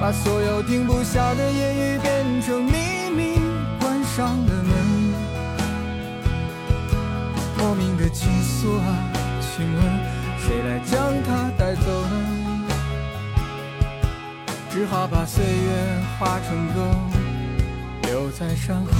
[0.00, 3.40] 把所有停不下的言语变成秘密，
[3.80, 4.72] 关上了门。
[7.58, 9.10] 莫名的情愫啊，
[9.40, 9.82] 请问
[10.38, 12.68] 谁来将它带走呢？
[14.70, 16.94] 只好把岁月化成歌，
[18.02, 18.92] 留在山河。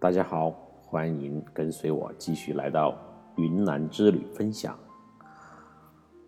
[0.00, 0.50] 大家好，
[0.84, 2.98] 欢迎跟随我继续来到
[3.36, 4.76] 云南之旅分享。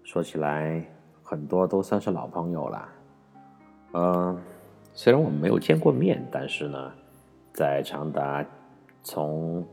[0.04, 0.86] 说起来，
[1.34, 2.88] 很多都算是老朋友了。
[3.94, 4.40] 嗯、
[4.92, 6.92] 虽然我们没有见过面，但是呢，
[7.52, 8.46] 在长达
[9.02, 9.66] 从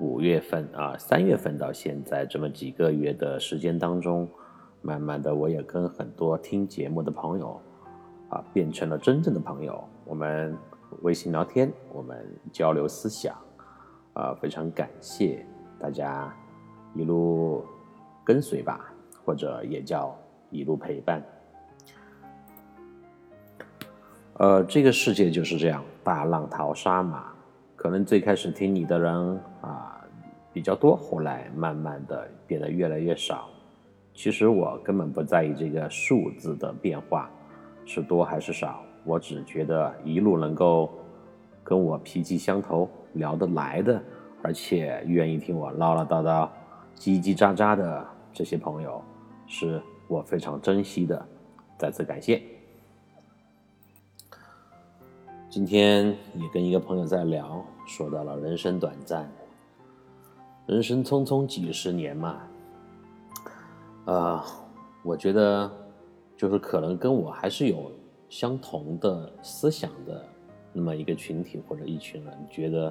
[0.00, 4.28] 五月份啊三月份到现在这么几个月的时间当中，
[4.80, 7.60] 慢慢的我也跟很多听节目的朋友
[8.28, 9.84] 啊变成了真正的朋友。
[10.04, 10.58] 我们
[11.02, 13.36] 微信聊天，我们交流思想，
[14.14, 15.46] 啊，非常感谢
[15.78, 16.34] 大家
[16.92, 17.64] 一路
[18.24, 18.92] 跟随吧，
[19.24, 20.12] 或者也叫
[20.52, 21.20] 一路陪伴。
[24.34, 27.24] 呃，这个世界就是这样，大浪淘沙嘛。
[27.74, 30.00] 可能最开始听你的人啊
[30.52, 33.48] 比较多，后来慢慢的变得越来越少。
[34.14, 37.30] 其实我根本不在意这个数字的变化
[37.84, 40.92] 是多还是少，我只觉得一路能够
[41.64, 44.00] 跟我脾气相投、聊得来的，
[44.42, 46.48] 而且愿意听我唠唠叨叨、
[46.96, 49.02] 叽叽喳喳的这些朋友，
[49.46, 51.26] 是我非常珍惜的，
[51.78, 52.42] 再次感谢。
[55.48, 59.30] 今天也跟一个朋友在聊，说到了人生短暂，
[60.66, 62.40] 人生匆匆几十年嘛，
[64.06, 64.42] 呃，
[65.02, 65.70] 我觉得
[66.36, 67.92] 就是可能跟我还是有
[68.30, 70.24] 相同的思想的
[70.72, 72.90] 那么一个群体或者一群人，觉得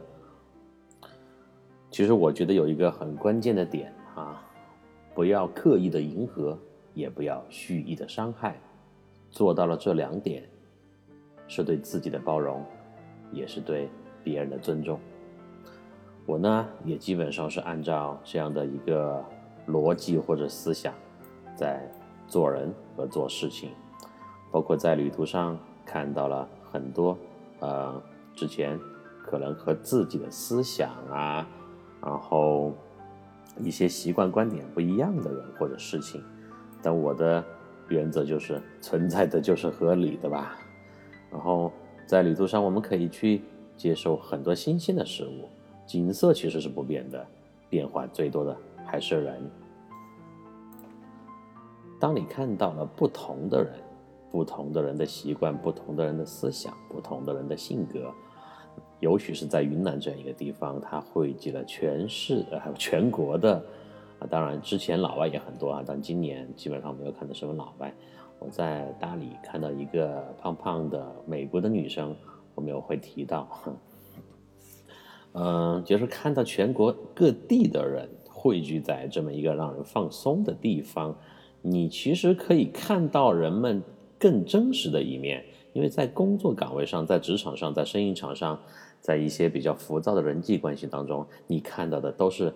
[1.90, 4.40] 其实我觉得有一个很关键的点啊，
[5.16, 6.56] 不要刻意的迎合，
[6.94, 8.60] 也不要蓄意的伤害，
[9.30, 10.44] 做到了这两点，
[11.48, 12.64] 是对自己的包容，
[13.32, 13.90] 也是对
[14.24, 15.00] 别人的尊重。
[16.26, 19.24] 我呢，也基本上是按照这样的一个
[19.68, 20.94] 逻辑或者思想，
[21.56, 21.82] 在
[22.28, 23.72] 做人和做事情，
[24.52, 27.18] 包括在旅途上看到了很多，
[27.60, 28.02] 呃，
[28.36, 28.80] 之前
[29.26, 31.48] 可能和自己的思想啊，
[32.02, 32.74] 然后
[33.58, 36.24] 一些习惯观点不一样的人或者事情，
[36.82, 37.44] 但我的
[37.90, 40.58] 原则就是存在的就是合理的吧。
[41.32, 41.72] 然后
[42.06, 43.42] 在旅途上，我们可以去
[43.78, 45.50] 接受很多新鲜的事物。
[45.86, 47.26] 景色其实是不变的，
[47.70, 48.56] 变化最多的
[48.86, 49.42] 还是人。
[52.00, 53.74] 当你看到了不同的人、
[54.32, 58.12] 不同的人的习惯、不同的人的思想、不同的人的性格，
[59.00, 63.62] 尤其是在云南这样一个地方，它汇集了全市呃还有全国的
[64.22, 67.92] 啊，当然之前老外也很多啊，但今年基本上没有看到什么老外。
[68.38, 72.16] 我在大理看到一个胖胖的美国的女生，
[72.54, 73.48] 我们有会提到。
[75.34, 81.16] 嗯，就是看到全国各地的人汇聚在这么一个让人放松的地方，
[81.62, 83.82] 你其实可以看到人们
[84.20, 85.44] 更真实的一面。
[85.74, 88.60] 因为在工作岗位上，在职场上，在生意场上，
[89.00, 92.54] 在一些比较浮躁的人际关系当中，你看到的都是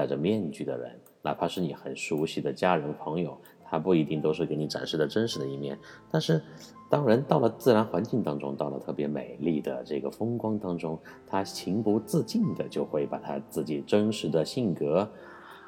[0.00, 5.78] 戴着面具的人，哪怕是你很熟悉的家人朋友，他不一定都是给你展示的真实的一面。
[6.10, 6.40] 但是，
[6.88, 15.06] 当人到了自然环境当中，到了特别美丽的这个风光当中，他情不自禁的就会把他自己真实的性格，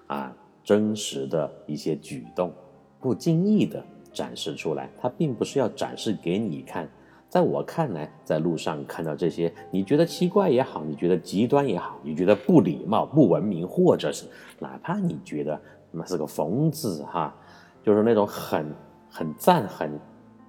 [0.06, 0.34] 啊，
[0.64, 2.54] 真实的一些举动，
[2.98, 3.84] 不经意的
[4.14, 4.88] 展示出来。
[4.98, 6.88] 他并不是要展示给你看。
[7.32, 14.26] 在我看来，在路上看到这些，你觉得奇怪也好，你觉得极端也好，你觉得不礼貌、不文明，或者是
[14.58, 15.58] 哪怕你觉得
[15.90, 17.34] 那是个疯子哈，
[17.82, 18.70] 就是那种很
[19.08, 19.98] 很赞很，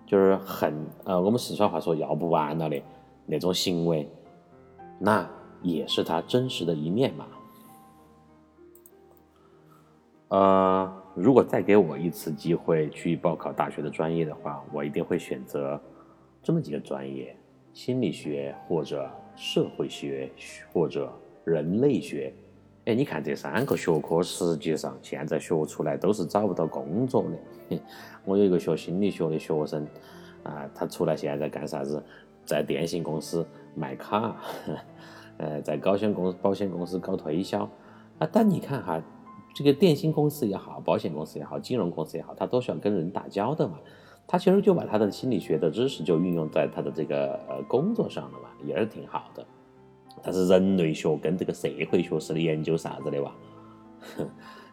[0.06, 2.82] 就是很呃，我们四川话说要不完了的
[3.26, 4.06] 那种行为，
[5.00, 5.26] 那
[5.62, 7.26] 也是他真实的一面嘛。
[10.28, 15.80] 呃，如果再给我一次机会去报考大学的专业的话，我一定会选择
[16.44, 17.36] 这么几个专业：
[17.74, 20.30] 心理学或者社会学
[20.74, 21.12] 或者
[21.46, 22.34] 人类学。
[22.86, 27.24] 哎，你看这三个学科，实际上现在学出来都是找不到工作
[27.70, 27.80] 的。
[28.26, 29.88] 我有一个学心理学的学生，
[30.44, 32.04] 啊，他出来现在干啥子？
[32.46, 34.36] 在电信公司卖卡，
[35.40, 37.64] 呃，在保险公保险公司搞推销。
[38.20, 39.02] 啊，但你看哈，
[39.56, 43.80] 这个电信公司也好，保险公司也好，金融公司也好，他都是要跟人打交道嘛。
[44.28, 49.46] 他其实就把他的心理学的知识就运用在他的这个呃工作上了嘛，也是挺好的。
[50.22, 53.32] 但是人类学跟这个社会学是研究啥子的哇？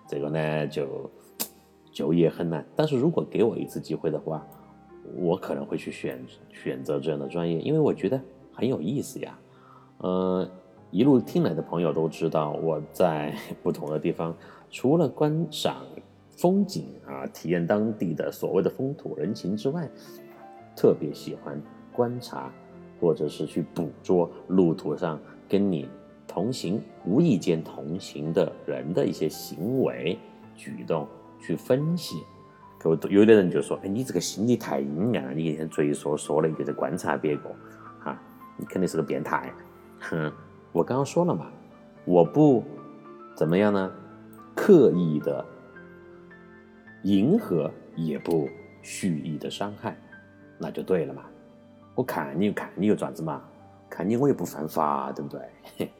[0.06, 1.10] 这个呢就
[1.92, 2.64] 就业很难。
[2.74, 4.46] 但是如果给我一次机会的话，
[5.16, 8.20] 我可能会去选选择这样的专业，因为我觉得
[8.52, 9.38] 很有意思呀。
[9.98, 10.48] 呃，
[10.90, 14.34] 一路听来的朋友都知道，我在 不同的地方，
[14.70, 15.84] 除了观赏
[16.40, 19.86] 风景啊，体验当地的所谓的风土人情之外，
[20.74, 21.60] 特别喜欢
[21.92, 22.50] 观察
[22.98, 25.20] 或者是去捕捉路途上。
[25.46, 25.88] 跟你
[26.28, 30.16] 同行、无意间同行的人的一些行为
[30.54, 31.08] 举动
[31.40, 32.22] 去分析，
[32.84, 37.50] 有有的人就说：“哎，你这个心理太阴暗了，你一天嘴说说了你就在观察别个，
[37.98, 38.16] 哈，
[38.56, 39.52] 你肯定是个变态。”
[39.98, 40.32] 哼，
[40.70, 41.50] 我刚刚说了嘛，
[42.04, 42.62] 我不
[43.34, 43.92] 怎么样呢，
[44.54, 45.44] 刻意的
[47.02, 48.48] 迎合，也不
[48.82, 49.96] 蓄意的伤害，
[50.58, 51.24] 那就对了嘛。
[51.94, 53.42] 我看你看你又爪子嘛。
[53.92, 55.90] 看你我又不犯法，对不对？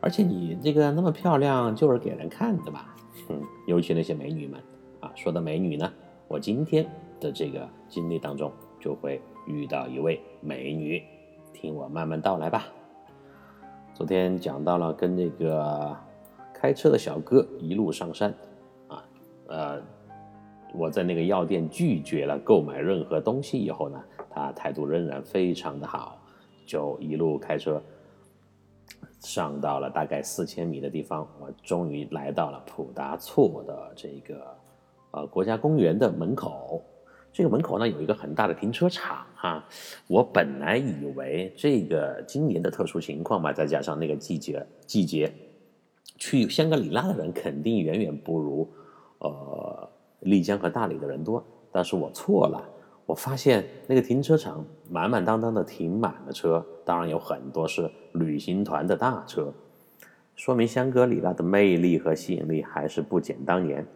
[0.00, 2.94] 而且你这个那么漂亮，就是给人看的吧？
[3.28, 4.60] 嗯，尤其那些美女们
[5.00, 5.92] 啊，说到美女呢，
[6.28, 6.88] 我今天
[7.18, 11.02] 的这个经历当中就会遇到一位美女，
[11.52, 12.66] 听我慢慢道来吧。
[13.94, 15.96] 昨天讲到了跟那个
[16.52, 18.32] 开车的小哥一路上山
[18.86, 19.04] 啊，
[19.48, 19.82] 呃，
[20.76, 26.20] 我在那个药店拒绝了购买任何东西以后呢，他态度仍然非常的好。
[26.66, 27.82] 就一路开车
[29.20, 34.56] 上到了大概四千米的地方，我终于来到了普达措的这个
[35.12, 36.82] 呃国家公园的门口。
[37.32, 39.64] 这个门口呢有一个很大的停车场哈。
[40.06, 45.32] 我本来以为这个今年的特殊情况嘛，再加上那个季节季节，
[46.16, 48.72] 去香格里拉的人肯定远远不如
[49.18, 49.90] 呃
[50.24, 52.62] 丽江和大理的人多，但是我错了。
[53.06, 59.52] 我发现那个停车场满满当当的停满了车，当然有很多是旅行团的大车，
[60.34, 63.86] 说明香格里拉的魅力和吸引力还是不减当年。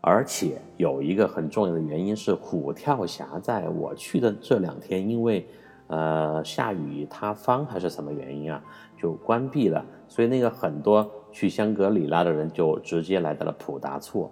[0.00, 5.46] 而且有一个很重要的原因是，虎跳峡在我去的这两天，因为
[5.86, 8.62] 呃下雨塌方还是什么原因啊，
[8.98, 14.30] 就关闭了，所以那个很多去香格里拉的人就直接来到了普达措。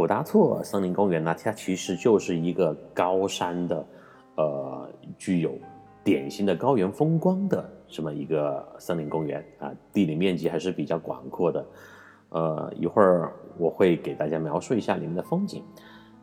[0.00, 3.86] 普达措森林公园呢，它其实就是一个高山的，
[4.34, 4.88] 呃，
[5.18, 5.52] 具有
[6.02, 11.66] 典型的高原风光的这么一个森林公园啊，地理面积还是比较广阔的。
[12.30, 15.62] 呃，一会儿我会给大家描述一下里面的风景。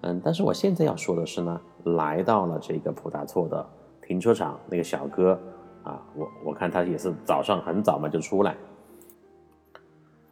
[0.01, 3.63] 嗯，但是我现在要说的是呢，来到了这个普达措的
[4.01, 5.39] 停车场，那个小哥
[5.83, 8.57] 啊，我我看他也是早上很早嘛就出来，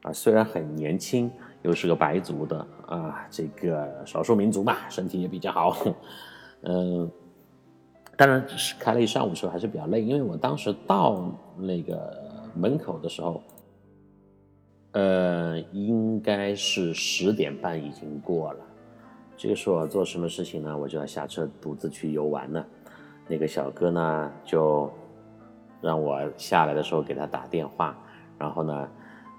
[0.01, 1.31] 啊，虽然很年轻。
[1.65, 5.75] 又是个白族的啊，这个少数民族嘛，身体也比较好，
[6.61, 7.09] 嗯，
[8.15, 12.15] 当然是开了一上午车还是比较累，因为我当时到那个
[12.53, 13.41] 门口的时候，
[14.91, 18.59] 呃，应该是十点半已经过了。
[19.35, 20.77] 这个时候做什么事情呢？
[20.77, 22.63] 我就要下车独自去游玩了。
[23.27, 24.87] 那个小哥呢，就
[25.81, 27.97] 让我下来的时候给他打电话，
[28.37, 28.87] 然后呢，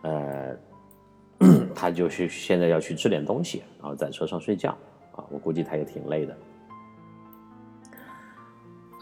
[0.02, 0.56] 呃。
[1.76, 4.70] 他就去现在要去吃点东西，然后在车上睡觉
[5.14, 6.36] 啊，我估计他也挺累的。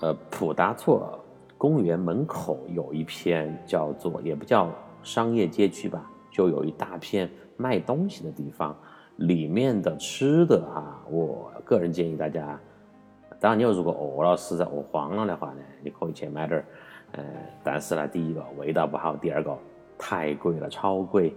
[0.03, 1.25] 呃，普达措
[1.57, 4.71] 公园门口有一片叫做也不叫
[5.05, 8.77] 商业街区吧，就有一大片卖东西的地方，
[9.17, 12.61] 里面的吃的啊，我个人建议大家，
[13.39, 16.65] 当然你要如果饿了实在饿慌了的话呢，你可以去买点儿，
[17.13, 17.25] 呃，
[17.63, 19.57] 但是呢，第一个味道不好，第二个
[19.97, 21.33] 太贵了，超贵。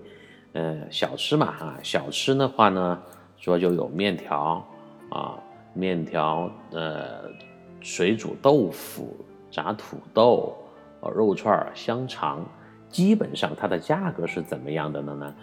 [0.53, 3.01] 呃，小吃嘛，哈，小吃的话呢，
[3.37, 4.65] 主要就有面条
[5.09, 5.37] 啊，
[5.73, 7.29] 面条，呃，
[7.79, 9.15] 水煮豆腐、
[9.51, 10.57] 炸土豆、
[11.13, 12.43] 肉串、香肠，
[12.89, 15.13] 基本上它的价格是怎么样的呢？
[15.13, 15.35] 呢，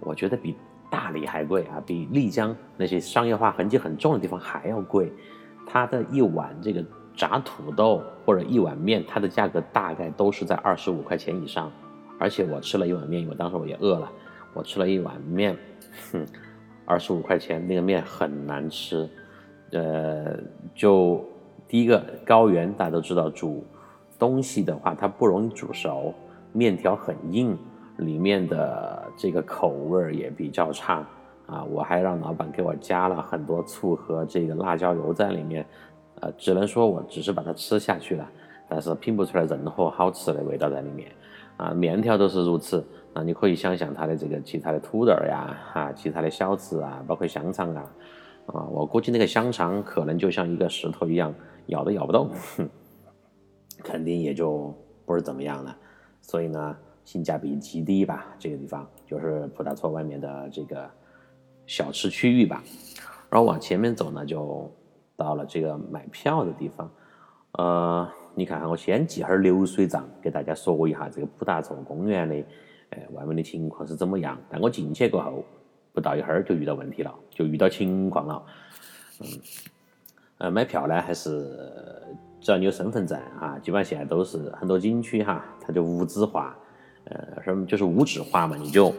[0.00, 0.54] 我觉得比
[0.90, 5.12] 大理还贵啊，比丽江那些商业化痕迹很重的地方还要贵。
[5.66, 6.84] 它的一碗这个
[7.14, 11.70] 炸土豆或者一碗面，它的价格大概都是在二十五块钱以上。
[12.18, 14.10] 而且我吃了一碗面，因为当时我也饿了，
[14.58, 15.56] 我吃了一碗面，
[16.10, 16.26] 哼，
[16.84, 19.08] 二十五块钱，那个面很难吃。
[19.70, 20.36] 呃，
[20.74, 21.24] 就
[21.68, 23.64] 第一个高原大家都知道，煮
[24.18, 26.12] 东西的话它不容易煮熟，
[26.52, 27.56] 面条很硬，
[27.98, 31.06] 里面的这个口味也比较差。
[31.46, 35.64] 啊，我还让老板给我加了很多醋和这个辣椒油在里面，
[36.20, 38.28] 呃，只能说我只是把它吃下去了，
[38.68, 41.12] 但是拼不出来任何好吃的味道在里面。
[41.56, 42.84] 啊，面条都是如此，
[43.14, 47.90] 啊，你可以想象它的这个其他的土豆呀，哈，其他的小吃啊，包括香肠啊，
[48.46, 51.34] 啊，我估计那个香肠可能就像一个石头一样，
[51.66, 52.68] 咬都咬不动，哼，
[53.82, 54.74] 肯定也就
[55.04, 55.76] 不是怎么样了。
[56.20, 60.88] 所以呢，性价比极低吧，这个地方就是普达措外面的这个。
[61.70, 62.64] 小吃区域吧，
[63.28, 64.72] 然后往前面走呢，就
[65.14, 66.90] 到了这个买票的地方。
[67.58, 72.42] 呃，你看看我先记哈流水账，给大家说一下这个普达措公园的，
[73.12, 74.38] 外面的情况是怎么样。
[74.50, 75.44] 但我进去过后，
[75.92, 78.42] 不到一会儿就遇到问题了，就遇到情况了。
[79.20, 79.26] 嗯，
[80.38, 81.56] 呃，买票呢，还是
[82.40, 86.56] 只要你有身份证哈，基本上现在都是很多景区哈，它就无纸化，
[87.04, 88.94] 呃，什么就是无纸化嘛，你就。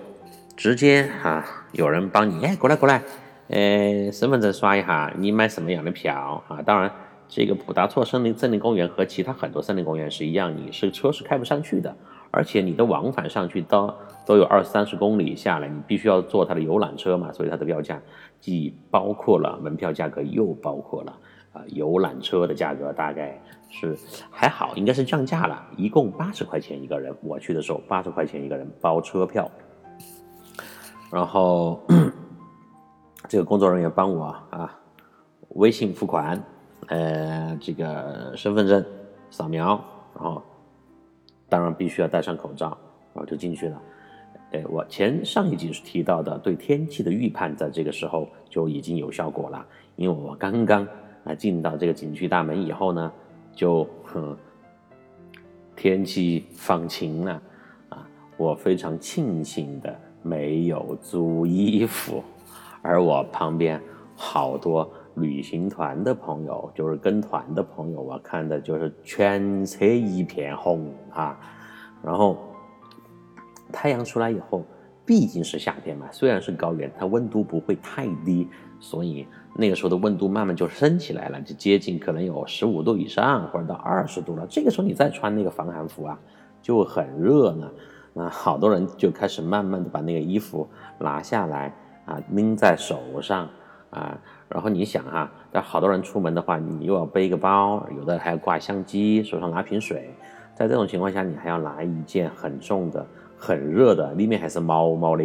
[0.58, 3.02] 直接哈，有人帮你哎，过来过来，
[3.48, 6.62] 呃，身份证刷一下，你买什么样的票啊？
[6.62, 6.92] 当然，
[7.30, 11.96] 这个普达措森林森林公园和其他很多森林公园是一样，你是车是开不上去的，
[12.32, 13.94] 而且你的往返上去都
[14.26, 18.00] 都有二三十公里下来，你必须要坐它的游览车嘛，所以它的票价
[18.40, 21.18] 既包括了门票价格，又包括了
[21.54, 23.98] 啊游览车的价格，大概是
[24.30, 29.50] 还好，应该是降价了，一共八十块钱一个人，我去的时候八十块钱一个人包车票。
[31.12, 31.82] 然后，
[33.28, 34.72] 这个工作人员帮我啊，
[35.56, 36.40] 微信付款，
[36.86, 38.86] 呃，这个身份证
[39.32, 39.70] 扫描，
[40.14, 40.44] 然后
[41.50, 42.78] 当然必须要戴上口罩，
[43.14, 43.82] 然后就进去了。
[44.52, 49.66] 哎，我前上一集是提到的对天气的预判，在这个时候就已经有效果了，
[49.96, 50.88] 因为我刚刚
[51.26, 53.12] 啊进到这个景区大门以后呢，
[53.54, 54.38] 就哼，
[55.76, 57.42] 天气放晴了
[57.90, 59.94] 啊，我非常庆幸的。
[60.22, 62.22] 没有租衣服，
[62.82, 63.82] 而我旁边
[64.18, 71.40] 好多旅行团的朋友，就是跟团的朋友，我看的就是全车一片红啊。
[72.04, 72.38] 然后
[73.72, 74.66] 太阳出来以后，
[75.06, 78.48] 毕竟是夏天嘛，虽然是高原，它温度不会太低，
[78.80, 84.48] 所以那个时候的温度慢慢就升起来了，就接近可能有十五度以上，或者到二十度了。
[84.48, 86.20] 这个时候你再穿那个防寒服啊，
[86.62, 87.70] 就很热呢。
[88.14, 90.68] 那好多人就开始慢慢的把那个衣服
[91.00, 91.74] 拿下来
[92.06, 93.48] 啊，拎在手上
[93.90, 94.18] 啊，
[94.48, 100.14] 然后你想哈，但好多人出门的话，你又要背个包，有的还要挂相机，手上拿瓶水，
[100.56, 103.06] 在这种情况下，你还要拿一件很重的、
[103.38, 105.24] 很热的，里面还是毛毛的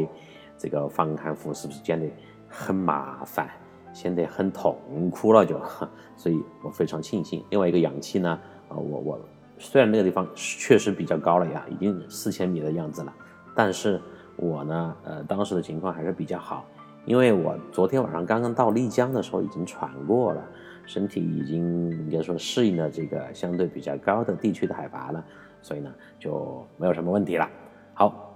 [0.57, 2.07] 这个防寒服，是不是显得
[2.49, 3.51] 很麻烦，
[3.93, 4.77] 显得很痛
[5.11, 5.61] 苦了就？
[6.17, 7.45] 所以我非常庆幸。
[7.51, 9.21] 另外一个氧气呢，啊，我我。
[9.57, 13.13] 虽然那个地方确实比较高了呀，已经四千米的样子了，
[13.55, 14.01] 但是
[14.37, 16.65] 我呢，呃，当时的情况还是比较好，
[17.05, 20.43] 因为我昨天晚上刚刚到丽江的时候已经喘过了，
[20.87, 25.25] 身体已经应该说适应了这个相对比较高的地区的海拔了，
[25.63, 27.49] 所以呢就没有什么问题了。
[27.93, 28.35] 好，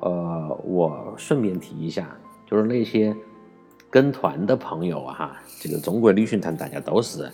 [0.00, 3.14] 呃，我顺便提一下，就是那些
[3.90, 7.30] 跟团的朋友，哈，这个中国旅行团大家都是。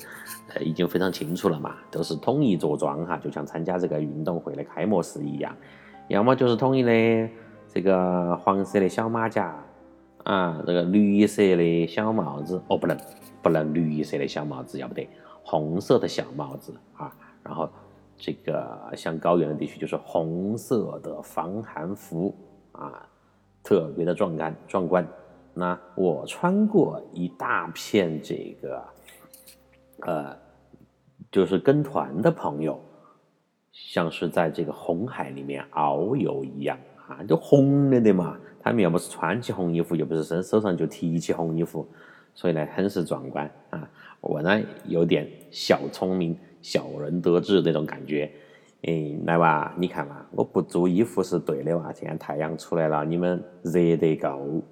[0.54, 5.52] 呃，已经非常清楚了嘛，都是统一着装哈，就像参加这个运动会的开幕式一样，
[6.06, 7.28] 要么就是统一的
[7.76, 9.54] 这个黄色的小马甲
[10.24, 12.96] 啊，这个绿色的小帽子哦，不能
[13.42, 15.06] 不能绿色的小帽子要不得，
[15.44, 17.68] 红色的小帽子啊，然后
[18.16, 22.34] 这个像高原的地区就是红色的防寒服
[22.72, 23.06] 啊，
[23.62, 25.06] 特别的壮观壮观。
[25.52, 28.82] 那我穿过一大片这个。
[30.00, 30.34] 呃，
[31.30, 32.80] 就是跟团的朋友，
[33.70, 38.36] 像是在这个红海里面遨游一样啊，就红了的嘛。
[38.60, 41.86] 他们要不是穿起红衣服，又不是身手上就提起红衣服，
[42.34, 43.88] 所以呢，很是壮观啊。
[44.20, 48.28] 我呢，有点小聪明、小人得志那种感觉。
[48.82, 51.92] 哎，来吧，你看嘛，我不租衣服是对的哇。
[51.92, 54.62] 现在太阳出来了，你们热得够。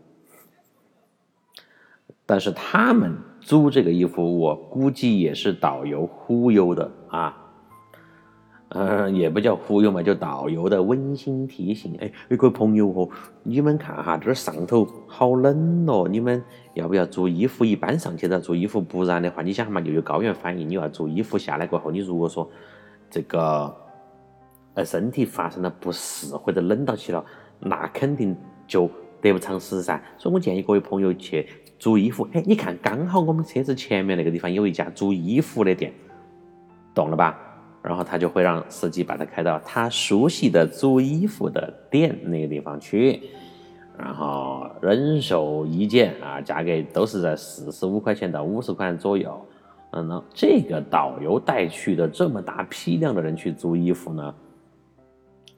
[2.26, 7.43] 但是他们租这个衣服，我估计也是导游忽悠的啊。
[8.76, 11.96] 嗯，也不叫忽悠嘛，就导游的温馨提醒。
[12.00, 13.08] 哎，各位朋友哦，
[13.44, 16.42] 你们看哈，这儿上头好冷哦，你们
[16.74, 17.64] 要不要做衣服？
[17.64, 20.68] 一般上去都要做衣服，不然的话，你想嘛，又有高原反应。
[20.68, 22.50] 你要做衣服下来过后，你如果说
[23.08, 23.72] 这个
[24.74, 27.24] 呃身体发生了不适或者冷到起了，
[27.60, 28.90] 那肯定就
[29.20, 30.02] 得不偿失噻。
[30.18, 31.46] 所以我建议各位朋友去
[31.78, 32.26] 做衣服。
[32.32, 35.92] 哎，你看，刚好我们车子前面那个地方有一家做衣服的店，
[36.92, 37.38] 懂了吧？
[37.86, 43.20] 然后他就会让司机把他开到他熟悉的租衣服的店那个地方去，
[43.98, 49.38] 然后人手一件啊，价格都是在四十五块钱到五十块钱左右。
[49.90, 54.34] 嗯，那这个导游带去的这么大批量的人去租衣服呢，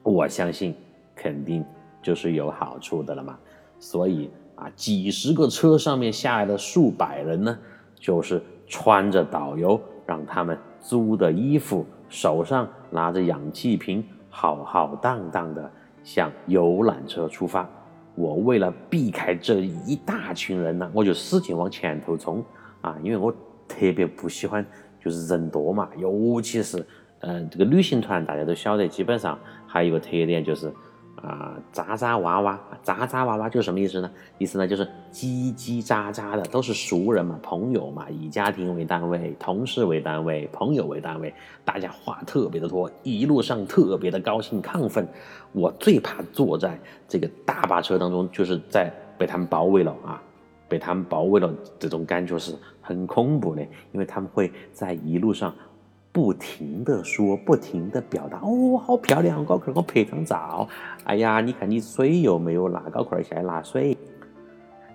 [0.03, 0.75] 我相信
[1.15, 1.63] 肯定
[2.03, 3.39] 就是有好处的了嘛。
[3.79, 7.57] 所以啊，几十个车上面下来的数百人呢，
[7.95, 11.85] 就是穿着导游让他们租的衣服。
[12.09, 15.71] 手上拿着氧气瓶，浩浩荡荡的
[16.03, 17.69] 向游览车出发。
[18.15, 22.43] 我为了避开这一大群人呢，我就使劲往前头冲
[22.81, 22.97] 啊！
[23.03, 23.31] 因为我
[23.67, 24.65] 特别不喜欢
[25.03, 26.85] 就是人多嘛，尤其是
[27.19, 29.37] 嗯这个旅行团，大家都晓得，基本上
[29.67, 30.73] 还有一个特点就是。
[31.21, 34.11] 啊，渣渣娃娃，渣渣娃娃就是什么意思呢？
[34.37, 41.33] 意思呢就是叽叽喳喳的，都是熟人嘛，朋友嘛，以家庭为单位，同事为单位，朋友为单位，
[41.65, 45.07] 大家话特别的多，一路上特别的高兴亢奋。
[45.53, 50.21] 我最怕坐在这个大巴车当中，就是在被他们包围了啊，
[50.67, 55.53] 被他们包围了，这种感觉是很恐怖的，因为他们会在一路上。
[56.17, 60.67] 不停的说，不停的表达，哦，好漂亮，高块，我拍张照。
[61.03, 63.95] 哎呀，你看你水有没有拿高块下来拿水。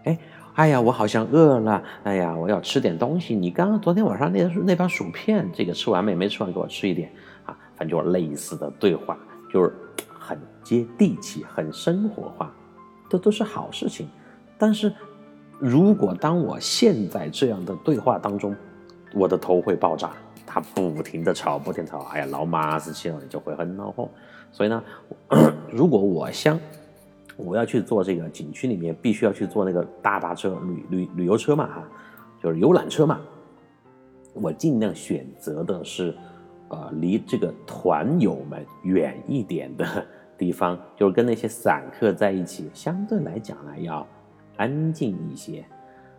[0.02, 0.18] 哎，
[0.54, 1.80] 哎呀，我好像饿了。
[2.02, 3.36] 哎呀，我要吃点东西。
[3.36, 6.12] 你刚刚昨天晚上那那包薯片，这个吃完没？
[6.12, 7.08] 没吃完，给我吃一点
[7.46, 7.56] 啊。
[7.76, 9.16] 反正就类似的对话，
[9.48, 9.72] 就是
[10.12, 12.52] 很接地气，很生活化，
[13.08, 14.08] 这都是好事情。
[14.58, 14.92] 但是
[15.60, 18.56] 如果当我现在这样的对话当中，
[19.14, 20.10] 我的头会爆炸。
[20.46, 24.08] 他不停的吵，不停吵，哎呀，闹麻子起了，就会很恼火。
[24.50, 24.84] 所以呢，
[25.70, 26.58] 如果我想
[27.36, 31.88] 我要去做这个景区里面，必须要去坐那个大巴车、旅旅旅游车嘛，哈，
[32.42, 33.20] 就是游览车嘛。
[34.34, 36.14] 我尽量选择的是，
[36.68, 44.06] 呃，离这个团友们远一点的地方，就是跟那些散客在一起，相对来讲呢要
[44.56, 45.64] 安静一些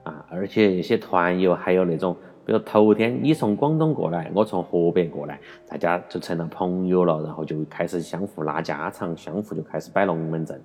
[0.03, 0.25] 啊。
[0.29, 2.15] 而且有些团友还有那种。
[2.45, 10.61] 比如头天你从广东过来，我从河北过来，大家就成了朋友了，然后就开始相互拉家常，相互就开始摆龙门阵，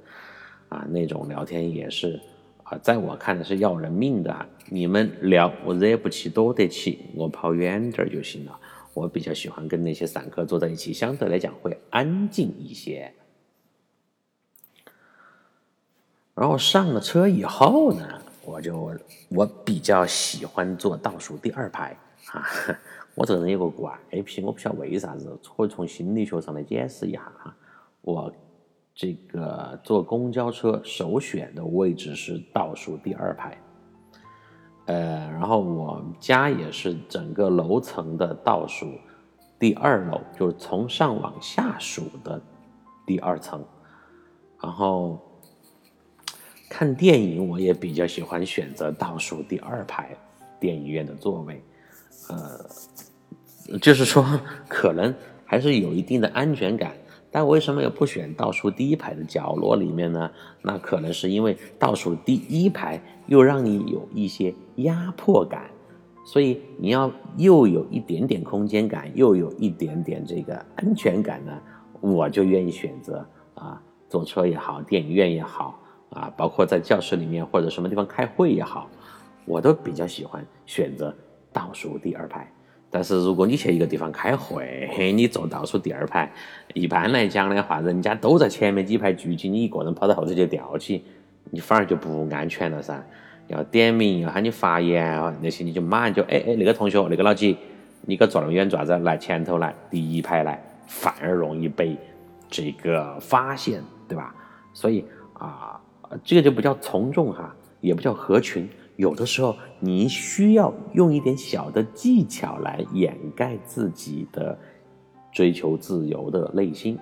[0.68, 2.20] 啊，那种聊天也是
[2.64, 4.46] 啊，在我看来是要人命的。
[4.68, 8.58] 你们聊我惹不起，躲得起，我跑远点就行了。
[8.94, 13.12] 我比较喜欢跟那些散客坐在一起，相对来讲会安静一些。
[16.34, 18.20] 然后上了车以后呢？
[18.48, 18.90] 我就
[19.28, 21.94] 我比较喜欢坐倒数第二排
[22.32, 22.42] 啊，
[23.14, 27.54] 我这个人有个怪癖，我不晓得为啥子，可以从心理学上来解释一下哈。
[28.00, 28.32] 我
[28.94, 33.60] 这个坐公交车首选的位置是倒数第二排，
[34.86, 38.86] 呃，然后我家也是整个楼层的倒数
[39.58, 42.40] 第二楼，就是从上往下数的
[43.06, 43.62] 第二层，
[44.62, 45.22] 然后。
[46.68, 50.10] 看电影，我也比较喜欢选择倒数第二排
[50.60, 51.62] 电影院的座位，
[52.28, 54.24] 呃，就是说
[54.68, 56.92] 可能还是有一定的安全感。
[57.30, 60.30] 但为什么又不选倒数第一排的角落里面呢？
[60.62, 65.70] 那可能是因为倒数第一排又让你有一些压迫感，
[66.24, 71.52] 所以你要又有一点点空间感，又有一点点这个安全感呢，
[72.00, 73.78] 我就愿意选择啊，
[74.08, 75.78] 坐车也好，电影院也好。
[76.10, 78.88] 啊，包括在教室里面或者什么地方开会也好，
[79.44, 81.14] 我都比较喜欢选择
[81.52, 82.50] 倒数第二排。
[82.90, 86.32] 但是如果你去一个地方开会，你坐倒数第二排，
[86.72, 91.04] 一般来讲的话，人家都在前面几排聚集，你一个人跑到后头去吊起，
[91.50, 93.04] 你反而就不安全了噻。
[93.48, 97.58] 要点名，要喊你发言啊，那些你就马上就哎哎，那个同学，那个老几，
[98.06, 98.98] 你个坐那么远做啥子？
[99.00, 101.94] 来前头来，第一排来，反而容易被
[102.48, 104.34] 这个发现，对吧？
[104.72, 105.78] 所以啊。
[106.24, 108.68] 这个就不叫从众哈，也不叫合群。
[108.96, 114.58] 有的时候你需要用一点小的技巧来掩盖自己的
[115.32, 116.98] 追求自由的内心。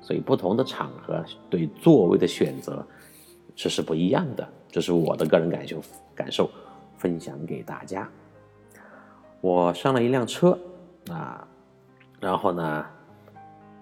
[0.00, 2.86] 所以不同的场合对座位的选择
[3.56, 4.48] 这是不一样的。
[4.70, 5.82] 这是我的个人感受
[6.14, 6.50] 感受，
[6.96, 8.08] 分享给大家。
[9.40, 10.58] 我上了一辆车
[11.10, 11.46] 啊，
[12.20, 12.84] 然后呢，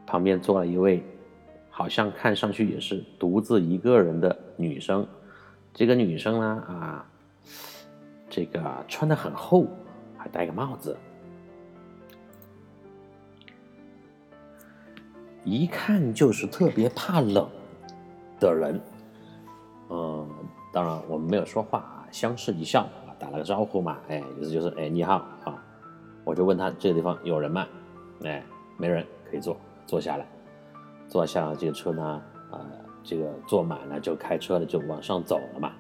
[0.06, 1.04] 旁边坐了一位，
[1.76, 5.06] 好像看上去也是独自一个人的女生。
[5.74, 7.06] 这个女生呢，啊，
[8.30, 9.66] 这个穿的很厚，
[10.16, 10.96] 还戴个帽子，
[15.44, 17.46] 一看就是特别怕冷
[18.40, 18.80] 的人。
[19.90, 20.26] 嗯，
[20.72, 25.62] 当然我们没有说话啊，相视一笑，打了个招呼嘛，哎，意思就是哎你好啊，
[26.24, 27.66] 我就问他这个地方有人吗？
[28.24, 28.42] 哎，
[28.78, 29.54] 没人，可以坐，
[29.86, 30.26] 坐下来，
[31.08, 32.02] 坐下这个车呢，
[32.50, 32.66] 啊，
[33.02, 35.72] 这个坐满了就开车了，就往上走了嘛。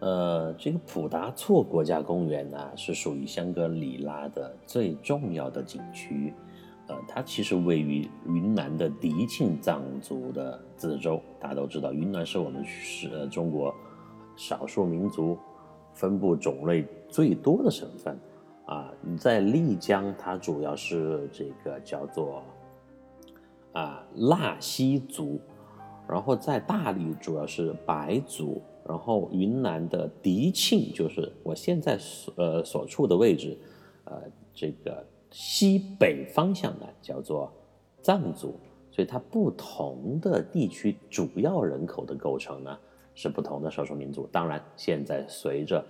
[0.00, 6.32] 呃，这个普达措国家公园呢，是属于香格里拉的最重要的景区。
[6.86, 11.22] 呃，它其实位于云南的迪庆藏族的自治州。
[11.38, 13.74] 大家都知道，云南是我们是呃中国
[14.36, 15.38] 少数民族
[15.92, 18.18] 分布种类最多的省份
[18.70, 18.94] 啊。
[19.02, 22.42] 你在丽江，它主要是这个叫做
[23.72, 25.38] 啊纳西族，
[26.08, 33.58] 然后在大理主要是白族，然后云南的迪庆就是我现在所呃所处的位置，
[34.04, 34.22] 呃
[34.54, 35.04] 这个。
[35.32, 37.52] 西北方向呢叫做
[38.02, 38.58] 藏族，
[38.90, 42.76] 所以它不同的地区主要人口的构成呢
[43.14, 44.28] 是不同的少数民族。
[44.32, 45.86] 当然，现在随着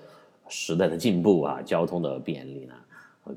[0.50, 2.74] 时代的进步啊，交通的便利呢，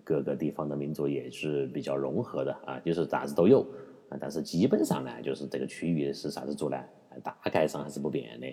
[0.04, 3.62] 各个地方的民族也是比较融合的啊，就是啥子都有
[4.10, 4.17] 啊。
[4.19, 6.78] 但是基本上呢，就是这个区域是啥子族呢？
[7.23, 8.47] 大概上还是不变的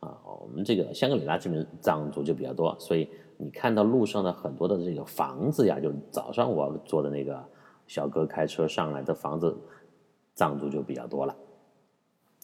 [0.00, 0.18] 啊。
[0.24, 3.08] 我们这个香格里拉这边藏族就比较多，所以。
[3.40, 7.40] 你看到路上的很多的这个房子呀，就早上我坐的那个
[7.86, 9.56] 小哥开车上来的房子，
[10.34, 11.36] 藏族就比较多了，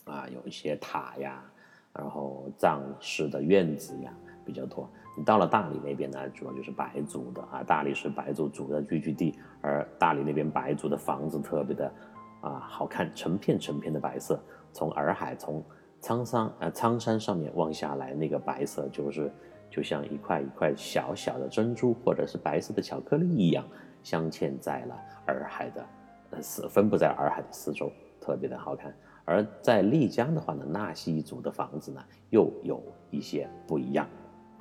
[0.05, 1.44] 啊，有一些塔呀，
[1.92, 4.88] 然后藏式的院子呀比较多。
[5.16, 11.92] 你到了大理那边呢，主要就是白族的啊，大理是白族主要聚居地，而大理那边白族的房子特别的
[12.40, 15.64] 啊好看，成片成片的白色，从洱海从
[16.00, 19.33] 苍山呃苍山上面望下来，那个白色就是。
[19.70, 23.64] 就像一块一块小小的珍珠，或者是白色的巧克力一样，
[24.05, 24.96] 镶嵌在了
[25.27, 25.85] 洱海的
[26.31, 28.94] 呃四分布在洱海的四周，特别的好看。
[29.24, 32.00] 而在丽江的话呢，纳西族的房子呢
[32.31, 34.07] 又有一些不一样，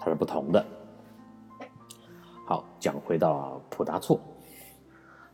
[0.03, 0.63] 它是不同的。
[2.45, 4.19] 好，讲回到普达措，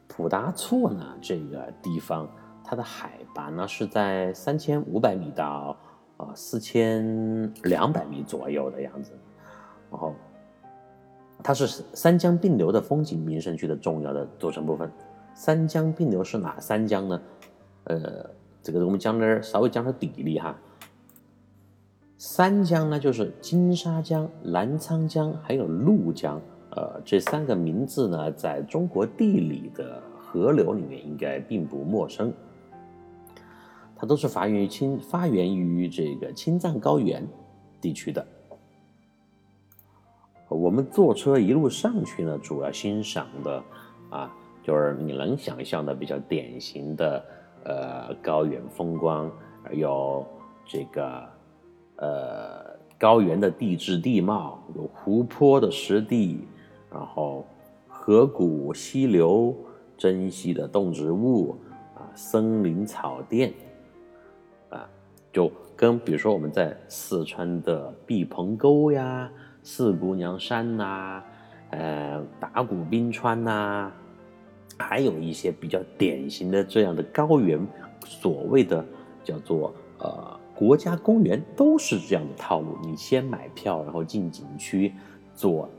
[0.08, 2.29] 普达措呢这个地方，
[2.63, 5.75] 它的海拔呢是在三千五百米到
[6.17, 9.12] 啊四千两百米左右的样子。
[9.89, 10.13] 然后，
[11.41, 14.91] 它是三江并流的风景名胜区的重要的组成部分。
[15.34, 17.21] 三江并流是哪三江呢？
[17.86, 18.29] 呃，
[18.62, 20.55] 这个我们讲点稍微讲点地理哈。
[22.21, 26.38] 三江呢，就是金沙江、澜沧江还有怒江。
[26.71, 32.34] 呃，这三个名字呢，在中国地理的河流里面应该并不陌生。
[33.95, 37.25] 它都是发源于青发源于这个青藏高原
[37.79, 38.27] 地区的。
[40.49, 43.63] 我们坐车一路上去呢，主要欣赏的
[44.10, 47.25] 啊，就是你能想象的比较典型的
[47.63, 49.32] 呃高原风光，
[49.71, 50.25] 有
[50.65, 51.25] 这个
[51.99, 56.47] 呃高原的地质地貌，有湖泊的湿地，
[56.91, 57.45] 然后
[57.88, 59.55] 河谷、溪流、
[59.97, 61.55] 珍稀的动植物
[61.95, 63.53] 啊，森林草甸
[64.69, 64.89] 啊，
[65.31, 69.31] 就跟比如说我们在四川的毕棚沟呀。
[69.62, 71.21] 四姑娘山呐，
[71.71, 73.91] 呃，达古冰川呐，
[74.77, 77.59] 还有一些比较典型的这样的高原，
[78.05, 78.83] 所谓的
[79.21, 82.78] 叫做呃国家公园，都是这样的套路。
[82.84, 84.93] 你先买票，然后进景区，
[85.34, 85.69] 坐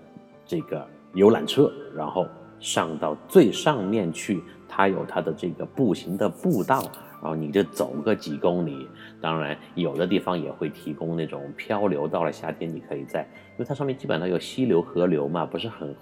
[0.46, 2.26] 这个游览车，然后
[2.58, 6.82] 上到最上面去，它有它的这个步行的步道。
[7.20, 8.88] 然后你就走个几公里，
[9.20, 12.08] 当然有的地方也会提供那种漂流。
[12.08, 15.94] 到了夏天，你可以在，因为它上面基本上有溪流、河流嘛，不是很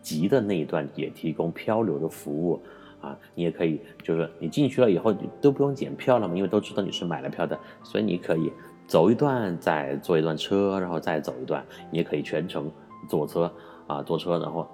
[0.00, 2.62] 急的那一段也提供漂流的服务
[3.00, 3.16] 啊。
[3.34, 8.52] 你也可以，就是你进去了以后你都不用检票了嘛，因为都知道你是买了票的，所以你可以
[8.86, 11.64] 走一段，再坐一段车，然后再走一段。
[11.90, 12.70] 你也可以全程
[13.08, 13.52] 坐车
[13.86, 14.66] 啊，坐车，然后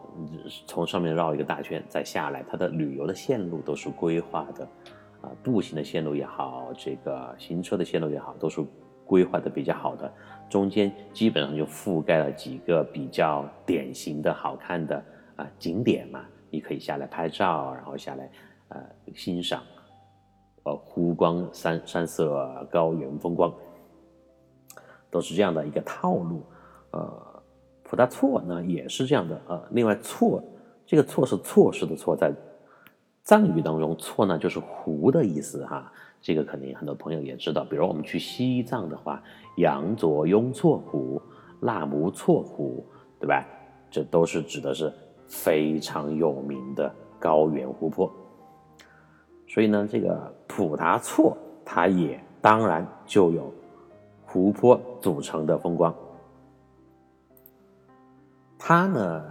[0.67, 2.45] 从上面绕一个大圈再下来。
[2.49, 4.69] 它的旅游的线路都是规划的。
[5.23, 8.63] 啊，步行的线路也好，这个行车的线路也好，都是
[9.07, 10.13] 规划的比较好的。
[10.49, 15.03] 中间基本上就覆盖了几个比较典型的好看的
[15.37, 18.31] 啊景点嘛，你可以下来拍照，然后下来
[18.69, 18.81] 呃
[19.15, 19.63] 欣赏
[20.65, 23.53] 呃湖光山山色、高原风光，
[25.11, 26.43] 都是这样的一个套路。
[26.93, 27.43] 呃，
[27.83, 29.41] 普达措呢也是这样的。
[29.49, 30.43] 呃，另外措
[30.87, 32.33] 这个措是措施的措，在
[33.23, 37.65] 藏语当中“错”呢就是湖的意思哈，这个肯定很多朋友也知道。
[37.65, 39.23] 比如我们去西藏的话，
[39.57, 41.21] 羊卓雍措湖、
[41.61, 42.87] 纳木措湖，
[43.19, 43.45] 对吧？
[43.91, 44.93] 这都是指的是
[45.27, 48.13] 非常有名的高原湖泊。
[49.49, 53.53] 所以呢，这个普达措它也当然就有
[54.25, 55.95] 湖泊组成的风光。
[58.59, 59.25] 它呢，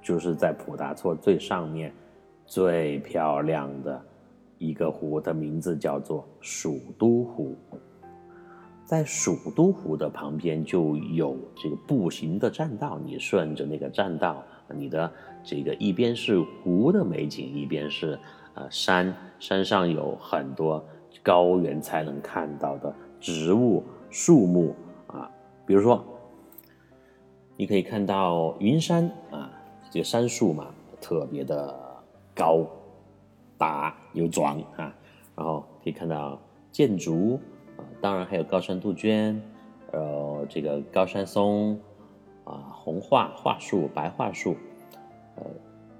[0.00, 1.92] 就是在普达措最上面
[2.46, 4.00] 最漂亮的
[4.58, 7.56] 一个湖，的名字叫做蜀都湖。
[8.84, 18.18] 在蜀都湖的旁边就有这个步行的栈道，你顺着那个栈道，你的这个一边是湖的美景，一边是
[18.54, 20.84] 呃山，山上有很多
[21.22, 24.74] 高原才能看到的植物、树木
[25.06, 25.30] 啊，
[25.66, 26.04] 比如说。
[27.58, 29.50] 你可以看到云山啊，
[29.90, 31.74] 这个山树嘛，特别的
[32.34, 32.66] 高
[33.56, 34.94] 大又壮啊。
[35.34, 36.38] 然后可以看到
[36.70, 37.40] 箭竹
[37.78, 39.40] 啊，当然还有高山杜鹃，
[39.90, 41.80] 呃，这个高山松
[42.46, 44.56] 啊，红桦桦树、白桦树。
[45.36, 45.44] 呃，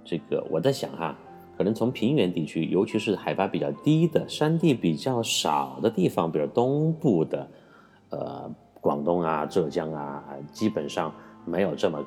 [0.03, 1.15] 这个我在想哈，
[1.59, 7.49] 可能从平原地区，尤其是海拔比较低的、山地比较少的地方，比如东部的，
[8.09, 11.13] 呃，广东啊、浙江啊，基本上。
[11.49, 12.05] 没有这么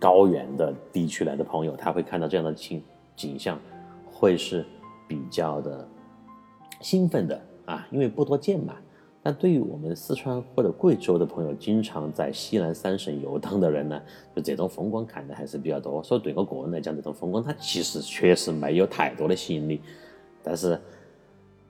[0.00, 2.82] 高原的地区来的朋友，他会看到这样的景
[3.14, 3.60] 景象，
[4.10, 4.64] 会是
[5.06, 5.86] 比较的
[6.80, 8.74] 兴奋的啊，因为不多见嘛。
[9.22, 14.00] 但对于我们四川或者贵州的朋友，经常在西南三省游荡的人呢，
[14.34, 16.02] 就这种风光看的还是比较多。
[16.02, 19.80] 所以对我个人来讲，这种风光它其实确实没有太多的吸引力。
[20.42, 20.78] 但是，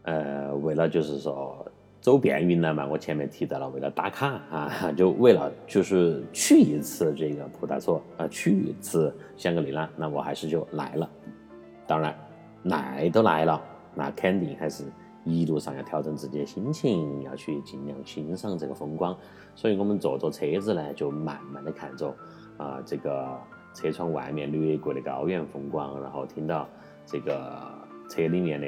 [0.03, 1.67] 呃，为了就是说。
[2.03, 11.11] 走遍云南嘛，我前面提到了，为了打卡啊，就为了就是去一次这个普达措啊，去一次香格里拉，那我还是就来了。
[11.87, 12.17] 当然，
[12.63, 13.63] 来都来了，
[13.95, 14.85] 那肯定还是
[15.25, 19.17] 一路上要调整自己的心情，要去尽量欣赏这个风光。
[19.55, 22.15] 所以我们坐坐车子呢，就慢慢的看着
[22.57, 23.39] 啊，这个
[23.75, 26.69] 车窗外面掠过的高原风光，然后听到
[27.05, 27.61] 这个
[28.09, 28.67] 车里面的。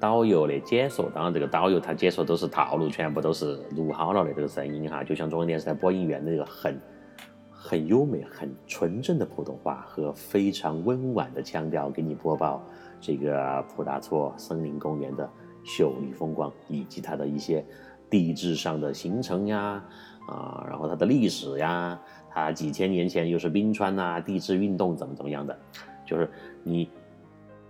[0.00, 6.78] 导游的解说，当然这个导游他解说都是套路，全部都是录好了的这个声音哈，就像中央电视台播音员的那个很
[7.48, 12.62] 很优美、很纯正的普通话和非常温婉的腔调，给你播报
[13.00, 15.30] 这个普达措森林公园的
[15.64, 17.64] 秀丽风光，以及它的一些
[18.08, 19.84] 地质上的形成呀，
[20.28, 21.98] 啊，然后它的历史呀，
[22.30, 25.58] 它几千年前又是冰川呐，地质运动怎么怎么样的，
[26.06, 26.30] 就是
[26.62, 26.88] 你。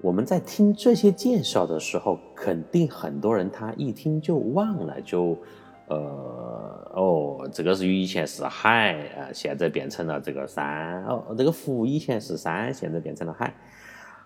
[0.03, 5.35] 我们在听这些介绍的时候，肯定很多人他一听就忘了，就，
[5.89, 5.97] 呃，
[6.95, 13.55] 哦，这个是以前是海啊，现在变成了这个山哦，这个湖以前是山，现在变成了海，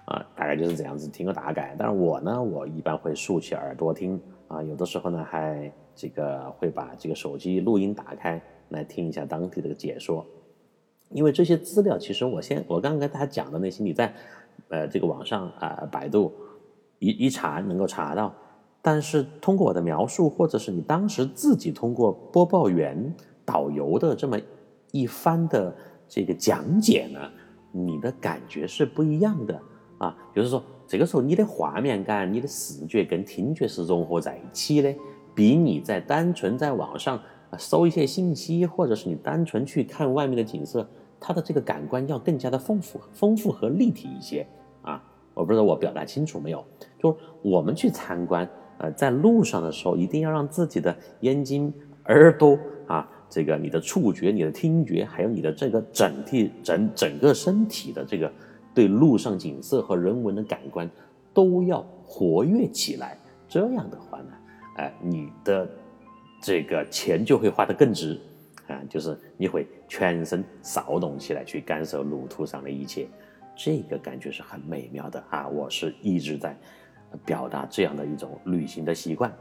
[0.08, 1.76] 啊，大概就是这样子，听个大概。
[1.78, 8.40] 但是我呢，我一般会竖起耳朵听啊，有的时候呢还这个会把这个手机录音打开
[8.70, 10.26] 来听一下当地的解说，
[11.10, 14.12] 因为这些资料其实我先我刚刚跟大家讲的那些你在。
[14.70, 16.34] 呃，这个网上啊，百度
[16.98, 18.34] 一一查能够查到，
[18.82, 23.14] 但是通过我的描述，或者是你当时自己通过播报员、
[23.46, 24.36] 导游的这么
[24.90, 25.74] 一番的
[26.08, 27.30] 这个讲解呢，
[27.72, 29.58] 你的感觉是不一样的
[29.98, 30.16] 啊。
[30.34, 34.94] 就是说，这个时候你的画面感、你的视觉跟听觉是融合在一起的，
[35.34, 37.20] 比你在单纯在网上
[37.58, 40.88] 搜一些信息，或者是你单纯去看外面的景色。
[41.20, 44.46] 它的这个感官要更加的丰富、丰富和立体一些
[44.82, 45.02] 啊！
[45.34, 46.64] 我不知道我表达清楚没有？
[46.96, 52.56] 就是我们去参观，呃，在路上的时候，一定要让自己的眼睛、耳朵
[52.86, 58.30] 啊，这个你的触觉、你的听觉，还有你的这个整体、整整个身体的这个
[58.78, 60.88] 对路上景色和人文的感官
[61.34, 63.18] 都要活跃起来。
[63.48, 64.30] 这样的话呢，
[64.76, 65.68] 哎，你的
[66.40, 68.16] 这个钱就会花得更值。
[68.68, 73.08] 啊，就是你会全身骚动起来，去感受路途上的一切，
[73.56, 75.48] 这个感觉是很美妙的啊！
[75.48, 76.56] 我是一直在
[77.24, 79.32] 表达这样的一种旅行的习惯。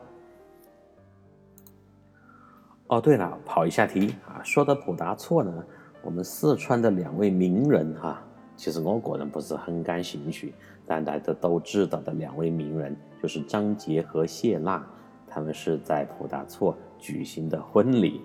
[2.88, 5.63] 哦，对了，跑一下题啊，说到普达措呢，
[6.02, 8.26] 我们四川的两位名人哈，
[8.57, 10.53] 其实我个人不是很感兴趣，
[10.85, 14.85] 但大家都知道的两位名人就是张杰和谢娜，
[15.29, 18.21] 他们是在普达措举行的婚礼。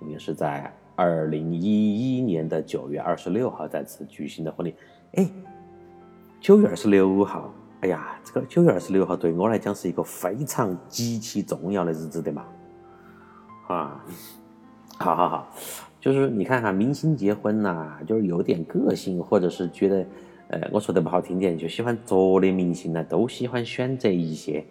[0.00, 4.74] 应该是在二零一一年的九月二十六号在此举行的婚礼。
[5.14, 5.30] 哎，
[6.40, 12.44] 九月二十六号，哎呀，这个九月二十六号对我来讲是一个非常极其重要的日子的嘛。
[13.68, 14.04] 啊，
[14.98, 15.48] 好好好，
[16.04, 20.04] 就是你看哈，明星结婚呐，就是有点个性，或者是觉得
[20.48, 24.62] 呃，我说的不好听点，就喜欢作的明星呢，都喜欢选择一些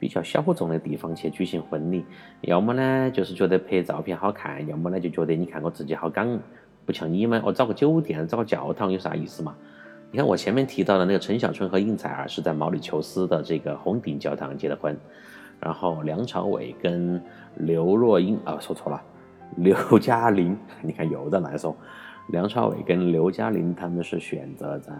[0.00, 2.04] 比较小众的地方去举行婚礼，
[2.40, 6.36] 要么呢就是觉得拍照片好看，要么呢就觉得你看我自己好港，
[6.84, 9.54] 不像你们，我找个酒店，找个教堂有啥意思嘛？
[10.10, 14.98] 你看我前面提到的那个陈小春和应采儿是在毛里求斯的这个红顶教堂结的婚，
[15.60, 17.22] 然后梁朝伟跟
[17.58, 19.00] 刘若英啊说错了，
[19.56, 21.76] 刘嘉玲， 你看又在乱说。
[22.28, 24.92] 梁朝伟跟刘嘉玲他们是选择在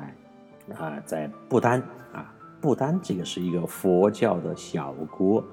[0.74, 1.80] 啊在不丹
[2.12, 5.44] 啊不丹这个是一个佛教的小国，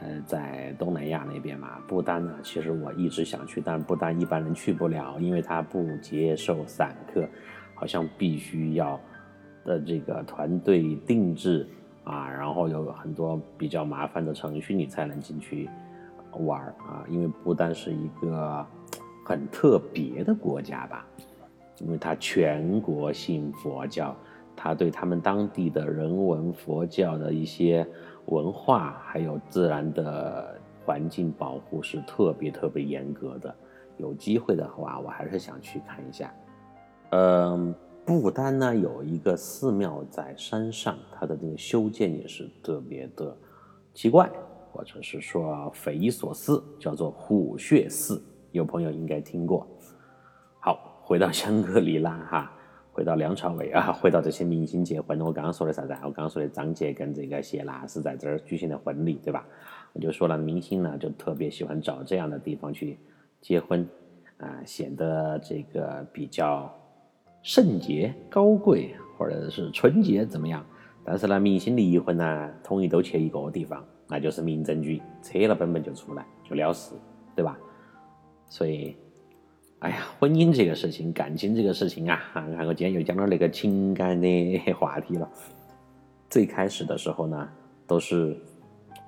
[0.00, 1.78] 呃在东南亚那边嘛。
[1.88, 7.26] 不丹呢，其实我一直想去，但不丹一般人去不了，因为他不接受散客，
[7.74, 9.00] 好像必须要
[9.64, 11.66] 的这个团队定制
[12.04, 15.70] 啊，然后有很多比较麻烦的程序，你才能进去
[16.38, 17.04] 玩啊。
[17.08, 18.66] 因为不丹是一个。
[19.26, 21.06] 很特别的国家吧，
[21.78, 24.14] 因为它全国信佛教，
[24.54, 27.88] 它对他们当地的人文佛教的一些
[28.26, 33.54] 文化还有自然的环境保护是特别特别严格的。
[33.96, 36.30] 有机会的话，我还是想去看一下。
[37.12, 43.34] 嗯，不丹呢有一个寺庙在山上，它的那个修建也是特别的
[43.94, 44.30] 奇怪，
[44.74, 48.20] 或者是说匪夷所思，叫做虎穴寺。
[48.50, 49.64] 有朋友应该听过。
[50.58, 52.52] 好，回到香格里拉哈，
[52.92, 55.20] 回到梁朝伟啊， 回到这些明星结婚。
[55.20, 55.92] 我刚刚说的啥子？
[56.02, 59.46] 我刚刚说的张杰跟这个谢娜是在这儿举行的婚礼，对吧？
[59.92, 62.98] 我就说了，明星呢就特别喜欢找这样的地方去
[63.40, 63.88] 结婚
[64.38, 66.68] 啊，显得这个比较
[67.42, 70.66] 圣洁、高贵，或者是纯洁怎么样？
[71.04, 76.94] 但是呢，明星离婚呢，统一都去一个地方，那就是民政局，扯了本本就出来，就了事，
[77.34, 77.58] 对吧？
[78.48, 78.94] 所以，
[79.80, 85.28] 哎呀，婚姻这个事情，感情这个事情啊，啊，我今天又讲到那个情感的话题了。
[86.30, 87.48] 最开始的时候呢，
[87.86, 88.36] 都是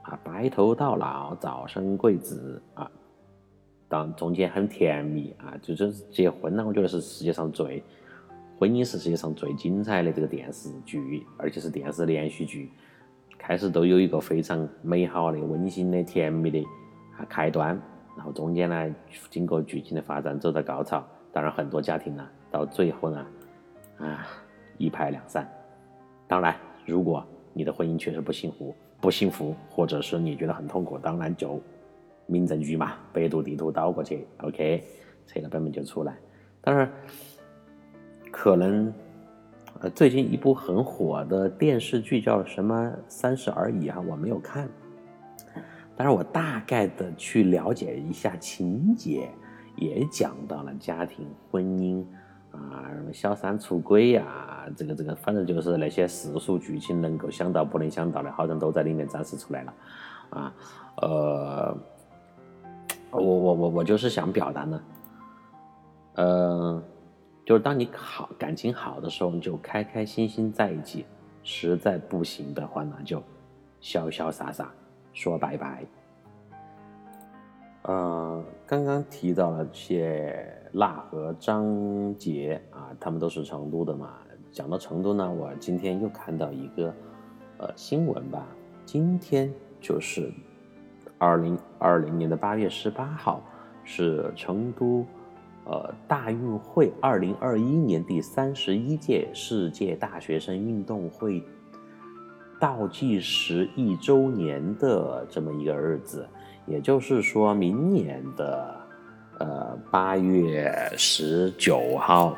[0.02, 2.90] 啊白头到老，早生贵子啊，
[3.88, 7.82] 当中间很甜蜜啊，就是结婚呢，我觉得是世界上最
[8.59, 12.70] 婚姻是世界上最精彩的这个电视剧，而且是电视连续剧，
[13.38, 16.61] 开始都有一个非常美好的、温馨的、甜蜜的
[17.18, 17.81] 啊开端。
[18.16, 18.94] 然后中间呢，
[19.29, 21.07] 经过剧情的发展，走到高潮。
[21.33, 23.27] 当然，很多家庭呢，到最后呢，
[23.99, 24.27] 啊，
[24.79, 25.46] 一拍两散。
[26.27, 27.22] 当然，如果
[27.53, 31.61] 你的婚姻确实不幸福，不幸福，或者是你觉得很痛苦，当然就
[32.25, 34.83] 民政局嘛，百度地图导过去，OK，
[35.27, 36.16] 拆了本本就出来。
[36.62, 36.90] 当然，
[38.33, 38.90] 可能
[39.87, 42.75] 呃，最近一部很火的电视剧叫什么
[43.07, 44.68] 《三十而已》啊，我没有看。
[45.96, 49.31] 但是我大概的去了解一下情节，
[49.77, 52.03] 也讲到了家庭婚姻
[52.51, 59.75] 啊，什么小三出轨呀，这个这个，反正就是那些世俗剧情能够想到不能想到的，好像都在里面展示出来了，
[60.31, 60.55] 啊，
[61.01, 61.77] 呃，
[63.12, 64.81] 我我我我就是想表达呢，
[66.16, 66.83] 呃，
[67.46, 71.04] 就是当你好感情好的时候，你就开开心心在一起；
[71.44, 73.22] 实在不行的话，那就
[73.80, 74.68] 潇潇洒洒。
[75.12, 75.85] 说拜拜。
[77.82, 84.14] 呃，刚刚提到了谢娜和张杰啊，他们都是成都的嘛。
[84.50, 86.92] 讲到成都呢，我今天又看到一个
[87.59, 88.44] 呃新闻吧。
[88.85, 90.32] 今天就是
[91.16, 93.40] 二零二零年的八月十八号，
[93.85, 95.06] 是成都
[95.66, 101.42] 呃大运会二零二一年第三十一届世界大学生运动会。
[102.59, 106.26] 倒计时一周年的这么一个日子，
[106.64, 108.74] 也就是说明年的
[109.38, 112.35] 呃八月十九号，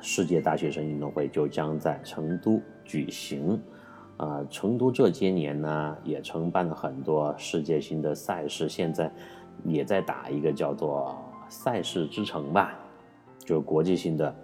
[0.00, 3.60] 世界大学生运动会就将在成都举行。
[4.16, 9.12] 啊，成都这些年呢也承办了很多世界性的赛事，现在
[9.64, 11.18] 也在打一个叫做
[11.48, 12.74] 赛事之城吧，
[13.38, 14.34] 就是国际性的。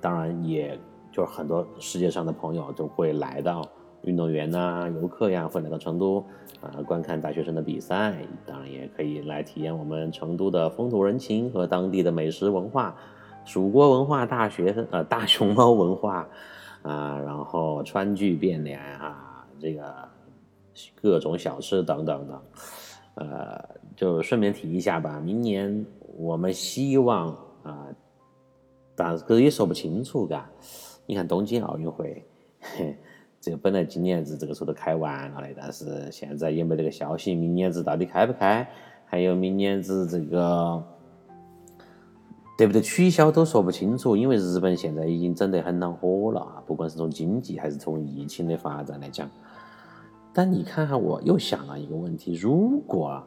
[0.00, 0.78] 当然也。
[1.14, 3.64] 就是很多世界上的朋友都会来到，
[4.02, 6.18] 运动员呐、游客呀，会来到成都
[6.60, 12.96] 啊观看大学生的比赛，当然也可以来体验我们成都的风土人情和当地的美食文化、
[13.44, 16.28] 蜀国文化、大学呃大熊猫文化
[16.82, 20.08] 啊， 然后川剧变脸啊，这个
[21.00, 22.42] 各种小吃等等等，
[23.14, 23.64] 呃，
[23.96, 25.84] 就顺便提一下吧，明年
[26.16, 27.28] 我们希望
[27.62, 27.86] 啊，
[28.96, 30.50] 但是也说不清楚，嘎。
[31.06, 32.24] 你看东京奥运会，
[33.40, 38.66] 这个本来今年子这个时候都开完了的，但是现在也没这个消息，明年子到底开不开？
[39.04, 40.82] 还有明年子这个
[42.56, 42.80] 对不对？
[42.80, 49.30] 取消都说不清楚，因为日本现在已经整得很恼火了啊，不管是从经济还是从疫情的发展来讲。
[50.32, 53.22] 但你看看，我又想了一个问题：如果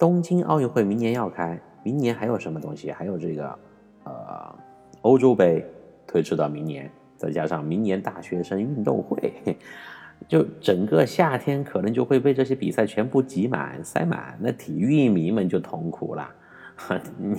[0.00, 2.90] 东京奥运会明年要开，明年还有什么东西？
[2.90, 3.58] 还有这个
[4.04, 4.58] 呃
[5.02, 5.62] 欧洲杯
[6.06, 9.30] 推迟到明年，再加上明年大学生运动会，
[10.26, 16.30] 就整个夏天可能就会被这些比赛全部挤满、塞满，那体育迷们就痛苦了。
[17.18, 17.38] 你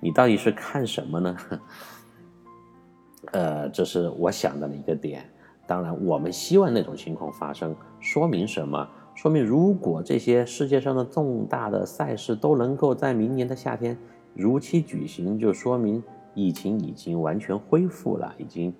[0.00, 1.36] 你到底是看什么呢？
[3.32, 5.24] 呃，这是我想到的一个点。
[5.66, 8.86] 当然，我们希望那种情况发生，说明什么？
[9.14, 13.96] 说明如果这些世界上的重大的赛事都能够在明年的夏天
[14.34, 16.02] 如期举行，就说明
[16.34, 18.74] 疫情已经完全恢复了，已经，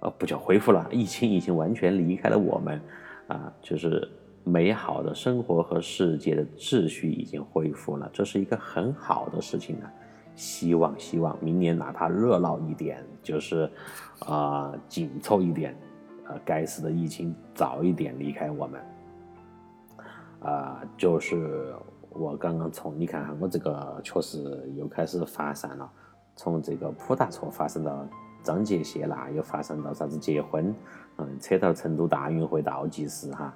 [0.00, 2.80] 呃，不叫恢复了，疫情已经完全离开了我们，
[3.28, 4.08] 啊，就是。
[4.48, 9.90] 美好的生活和世界的秩序已经恢复了，这是一个很好的事情呢。
[10.36, 13.68] 希望希望明年哪怕热闹一点，就是
[14.20, 15.76] 啊紧凑一点，
[16.28, 18.80] 呃，该死的疫情早一点离开我们。
[20.46, 21.74] 啊，就是
[22.10, 24.38] 我刚刚从你看哈，我这个确实
[24.76, 25.90] 又开始发散了，
[26.36, 28.06] 从这个普大错发生到
[28.44, 30.72] 张杰谢娜，又发生到啥子结婚，
[31.18, 33.54] 嗯，扯到成都大运会倒计时哈。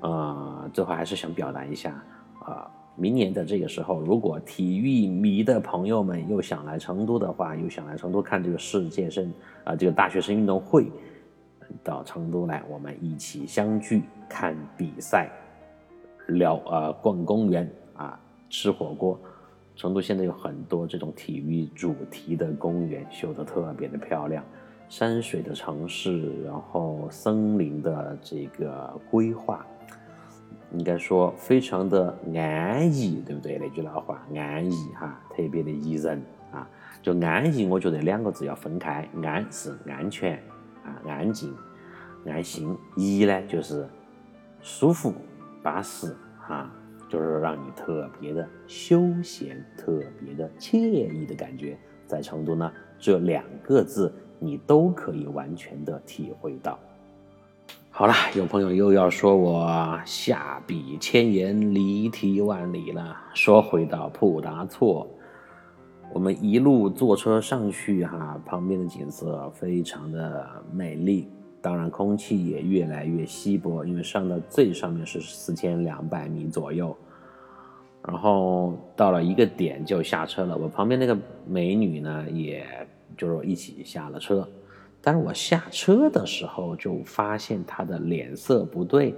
[0.00, 2.02] 呃，最后还是想表达一下，
[2.40, 9.32] 啊，明年的这个时候，如果体育迷的朋友们又想来成都的话，又想来成都看这个世界生
[9.62, 10.90] 啊，这个大学生运动会，
[11.84, 15.30] 到成都来，我们一起相聚看比赛，
[16.28, 18.18] 聊啊，逛公园啊，
[18.48, 19.18] 吃火锅。
[19.76, 24.44] 成都现在有很多这种体育主题的公园，修得特别的漂亮，
[24.88, 29.66] 山水的城市，然后森林的这个规划。
[30.72, 33.58] 应该说非常的安逸，对不对？
[33.58, 36.20] 那句老话，安逸哈，特别的宜人
[36.50, 36.68] 啊。
[37.00, 40.36] 就安逸，我觉得两个字要分开，安是安全
[40.84, 41.54] 啊，安静、
[42.26, 43.88] 安心；宜呢就是
[44.62, 45.12] 舒服、
[45.64, 46.70] 巴适哈，
[47.08, 50.76] 就是让你特别的休闲、特别的惬
[51.10, 51.74] 意的感觉。
[52.06, 56.78] 在成都呢，这两个字你都可以完全的体会到。
[57.90, 63.16] 好了，有朋友又要说我下笔千言，离题万里了。
[63.32, 65.08] 说回到普达措，
[66.12, 71.30] 我们一路坐车上去，哈，旁边的景色非常的美丽，
[71.64, 76.94] 当然空气也越来越稀薄，因为上到最上面是四千两百米左右，
[78.06, 80.54] 然后到了一个点就下车了。
[80.54, 82.66] 我旁边那个美女呢，也
[83.16, 84.46] 就是一起下了车。
[85.00, 89.14] 但是我下车的时候就发现她的脸色不对，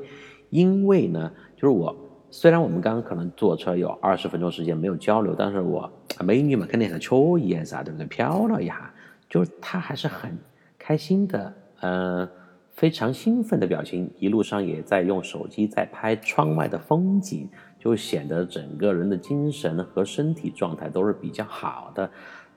[0.51, 1.97] 因为呢，就是我
[2.31, 5.91] 虽然我们刚刚可能坐车有二十分钟时间没有交流，但是我
[6.25, 8.07] 美女嘛肯定很瞧一眼啥，对不对？
[8.07, 8.95] 瞟了一下，
[9.29, 10.39] 就是她还是很
[10.79, 12.29] 开心的，嗯，
[12.77, 17.49] 非常兴奋的表情，一路上也在用手机在拍窗外的风景，
[17.79, 22.09] 就显得整个人的精神和身体状态都是比较好的，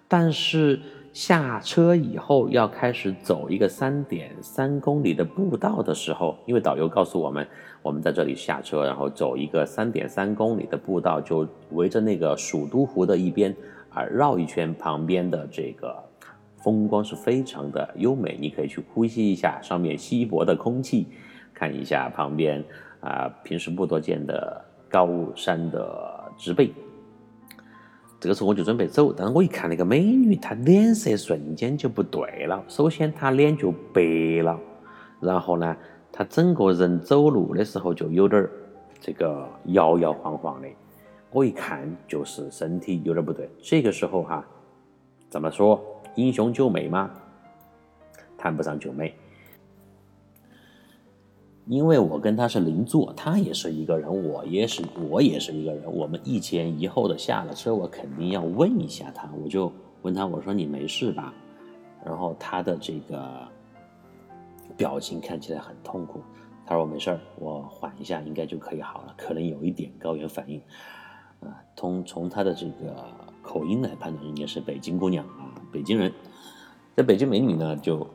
[0.08, 0.80] 但是。
[1.12, 7.46] 下车以后要开始走一个三点三公里的步道的时候，因为导游告诉我们，
[7.82, 13.54] 我们在这里下车，然后走一个三点三公里的步道，就围着那个蜀都湖的一边
[13.90, 15.98] 啊绕一圈，旁边的这个
[16.64, 21.08] 风光是非常的优美，你可以去呼吸一下上面稀薄的空气，
[21.54, 22.64] 看一下旁边
[23.00, 26.72] 啊平时不多见的高山的植被。
[28.20, 32.62] 这个时候我就准备走，但是我一看那个美女，她脸色瞬间就不对了。
[32.68, 34.60] 首先她脸就白了，
[35.22, 35.78] 然后呢，
[36.12, 38.52] 她整个人走路的时候就有点儿
[39.00, 40.68] 这个摇摇晃晃的。
[41.32, 43.50] 我一看就是身体有点不对。
[43.62, 44.46] 这个时候哈，
[45.30, 45.80] 怎么说
[46.16, 47.12] 英雄救美吗？
[48.38, 49.14] 谈不上救美。
[51.66, 61.32] 因为我跟他是邻座，他也是一个人，我也是我也是一个人，我们一前一后的下了车，我肯定要问一下他，我就问他，我说你没事吧？
[62.04, 63.48] 然后他的这个
[64.76, 66.22] 表情看起来很痛苦，
[66.66, 70.60] 他说我没事儿，我缓一下应该就可以好了，可能有一点高原反应，
[71.42, 73.06] 啊，从从他的这个
[73.44, 76.12] 口音来判断，应该是北京姑娘啊，北京人，
[76.96, 78.08] 这北京美女呢就。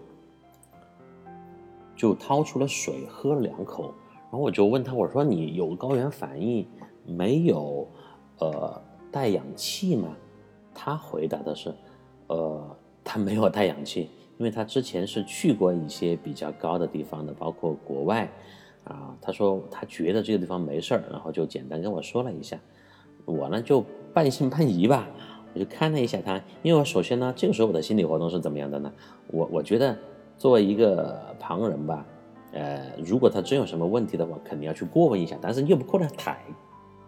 [1.97, 3.95] 就掏出了水喝了两口，
[4.25, 6.67] 然后我就问他，我说你有高原反应
[7.07, 7.89] 没有？
[8.41, 8.83] 呃，
[9.13, 10.09] 带氧气吗？
[10.75, 11.73] 他回答的是，
[12.27, 18.29] 呃，他没有带氧气，因为他之前是去过一些比较高的地方的，包括国外，
[18.83, 22.59] 啊，他说他觉得这个地方没事儿，然后就简单跟我说了一下，
[23.25, 25.09] 我呢就半信半疑吧，
[25.55, 28.93] 我就看了一下他，因为我首先呢，这个时候我的心理活动是怎么样的呢？
[29.29, 29.97] 我我觉得
[30.37, 32.05] 作为一个旁人吧，
[32.53, 36.39] 呃，如果他真有什么问题的话，肯定要去过问一下，但是你又不可能太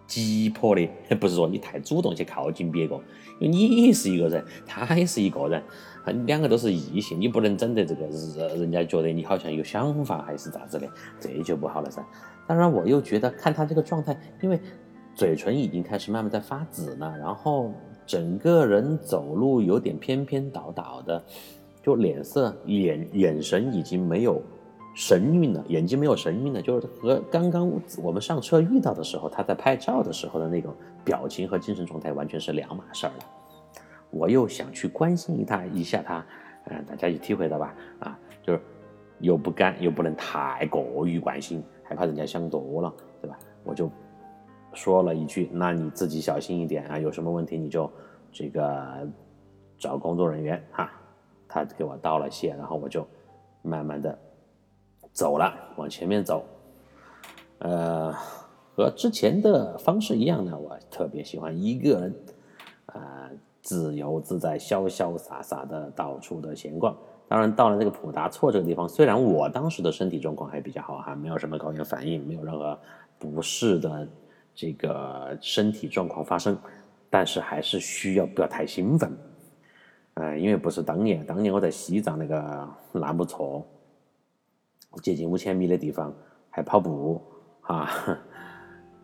[0.06, 0.88] 急迫的，
[1.20, 2.94] 不是说你太主动去靠近别个，
[3.40, 5.60] 因为你也是一个人，他也是一个人，
[6.24, 10.88] 两个都是异性，你不能整得这个人人家觉得你好像有想法还是咋子的，
[11.18, 12.00] 这就不好了噻。
[12.46, 14.60] 当然，我又觉得看他这个状态，因为
[15.16, 17.72] 嘴唇已经开始慢慢在发紫了，然后
[18.06, 21.22] 整个人走路有点偏偏倒倒的，
[21.82, 24.40] 就脸色、眼眼神已经没有
[24.94, 27.70] 神韵了，眼睛没有神韵了，就是和刚刚
[28.02, 30.72] 我们上车遇到的时候，他在拍照的时候的那种
[31.04, 33.24] 表情和精神状态完全是两码事儿了。
[34.10, 36.24] 我又想去关心他一下他，
[36.66, 37.74] 嗯，大家也体会到吧？
[37.98, 38.60] 啊，就是
[39.18, 41.62] 又不敢，又不能太过于关心。
[41.82, 43.38] 害怕人家想多了，对吧？
[43.64, 43.90] 我就
[44.76, 47.90] 说了一句：“那你自己小心一点啊，有什么问题你就
[48.30, 49.08] 这个
[49.78, 50.92] 找工作人员哈。”
[51.48, 53.06] 他给我道了谢，然后我就
[53.62, 54.16] 慢慢的
[55.12, 56.44] 走了，往前面走。
[57.60, 58.12] 呃，
[58.74, 62.14] 和之前的方式一样呢，我特别喜欢一个人
[62.86, 63.30] 啊，
[63.62, 66.94] 自由自在、潇潇洒洒的到处的闲逛。
[67.28, 72.78] 当然，到了这个普达措这个地方，虽然我当时的身体状况还比较好哈，没有什么高原反应，没有任何
[73.18, 74.06] 不适的
[74.56, 76.58] 这个身体状况发生，
[77.10, 79.16] 但是还是需要不要太兴奋，
[80.14, 83.64] 呃，因为不是当年，当年我在西藏那个纳木错，
[85.02, 86.12] 接近五千米的地方
[86.50, 87.22] 还跑步
[87.60, 87.90] 啊，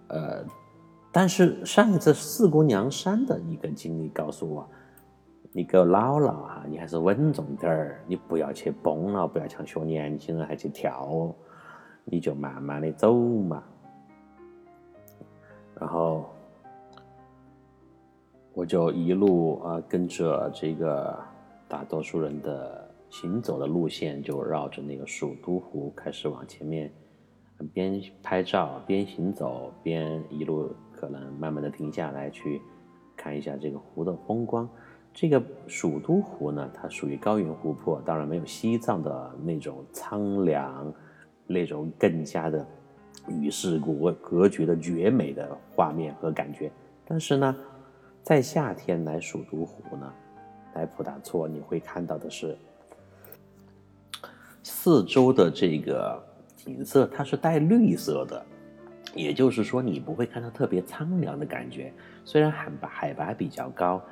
[0.09, 0.45] 呃，
[1.13, 4.69] 但是上一次四姑娘山的一个经历告诉我。
[5.55, 11.31] 你给我老了哈，你还是稳重点儿，你不要去崩了，不要像学年轻人还去跳，
[12.05, 13.63] 你就慢慢的走嘛。
[15.83, 16.25] 然后
[18.55, 21.19] 我就一路啊跟着这个
[21.67, 26.89] 大多数人的行走的路线，就绕着那个蜀都湖开始往前面，
[27.75, 32.63] 边拍照边行走，边一路可能慢慢的停下来去
[33.17, 34.69] 看一下这个湖的风光。
[35.13, 40.95] 这个蜀都湖呢，它属于高原湖泊，当然没有西藏的那种苍凉，
[41.45, 42.65] 那种更加的
[43.29, 46.71] 与世隔隔绝的绝美的画面和感觉。
[47.05, 47.57] 但是呢，
[48.23, 50.13] 在夏天来蜀都湖呢，
[50.75, 52.57] 来普达措，你会看到的是
[54.63, 56.23] 四周的这个
[56.57, 58.45] 景色，它是带绿色的，
[59.15, 61.93] 也就是说，你不会看到特别苍凉的感觉。
[62.25, 64.03] 虽然海拔海拔比较高。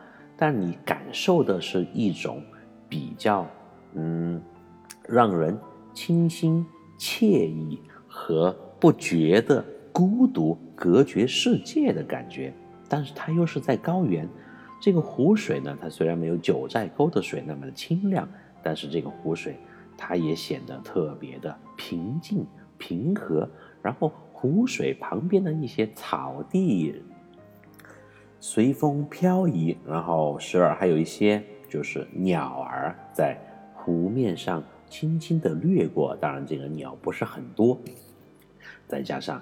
[0.42, 2.42] 但你感受的是一种
[2.88, 3.46] 比较，
[3.92, 4.40] 嗯，
[5.06, 5.54] 让人
[5.92, 6.64] 清新
[6.98, 12.52] 惬意和不觉得孤独、隔绝世界的感觉。
[12.88, 14.28] 但是它又是在高原，
[14.80, 18.28] 这个湖水呢，它虽然没有九寨沟的水那么的清亮，
[18.62, 19.56] 但是这个湖水
[19.96, 22.44] 它也显得特别的平静、
[22.78, 23.48] 平和。
[23.82, 26.94] 然后湖水旁边的一些草地。
[28.40, 33.38] 随风飘移，然后时而还有一些就是鸟儿在
[33.74, 36.16] 湖面上轻轻的掠过。
[36.16, 37.78] 当然，这个鸟不是很多。
[38.90, 39.40] 再加上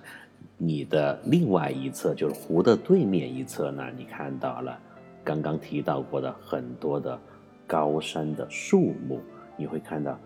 [0.59, 4.79] 你的另外一侧，就是湖的对面一侧呢，你看到了
[5.25, 7.19] 刚刚提到过的很多的
[7.67, 9.21] 高山的树木，
[9.57, 10.19] 你会看到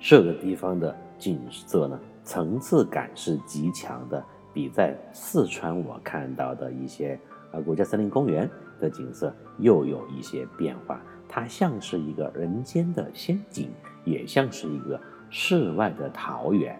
[0.00, 7.20] 这个地方的景色呢，层次感是极强的，比在四川我看到的一些。
[7.52, 8.50] 啊，国家森林公园
[8.80, 13.70] 的景色又有一些变化，它像是一个人间的仙境，
[14.04, 15.00] 也像是一个
[15.30, 16.76] 世外的桃源。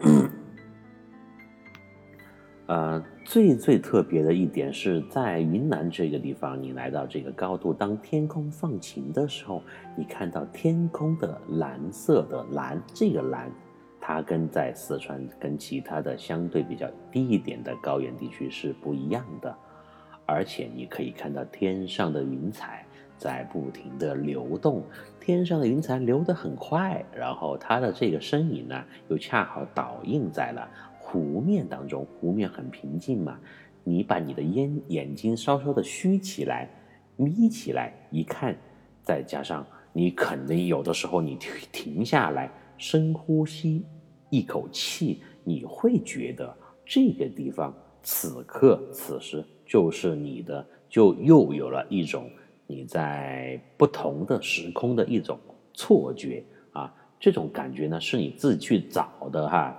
[2.66, 9.62] 呃，最最特别的一点是在云南这个地方，你来到这个高度，当天空放晴的时候，
[9.96, 13.50] 你看到天空的蓝色的蓝，这个蓝。
[13.98, 19.52] 它跟在四川跟其他的相对比较低一点的高原地区是不一样的，
[20.24, 22.86] 而且你可以看到天上的云彩
[23.16, 24.84] 在不停的流动，
[25.26, 30.70] 天上的云彩流得很快，然后它的这个身影呢又恰好倒映在了
[31.00, 33.36] 湖面当中，湖面很平静嘛，
[33.82, 36.70] 你把你的眼眼睛稍稍的虚起来，
[37.16, 38.56] 眯起来一看，
[39.02, 41.36] 再加上你肯定有的时候你
[41.72, 42.48] 停下来
[42.78, 43.84] 深呼吸。
[44.30, 52.30] 一口气，你会觉得这个地方此刻此时就是你的，就又有了一种
[52.66, 55.38] 你在不同的时空的一种
[55.72, 56.42] 错觉
[56.72, 56.92] 啊！
[57.18, 59.74] 这种感觉呢，是你自己去找的哈。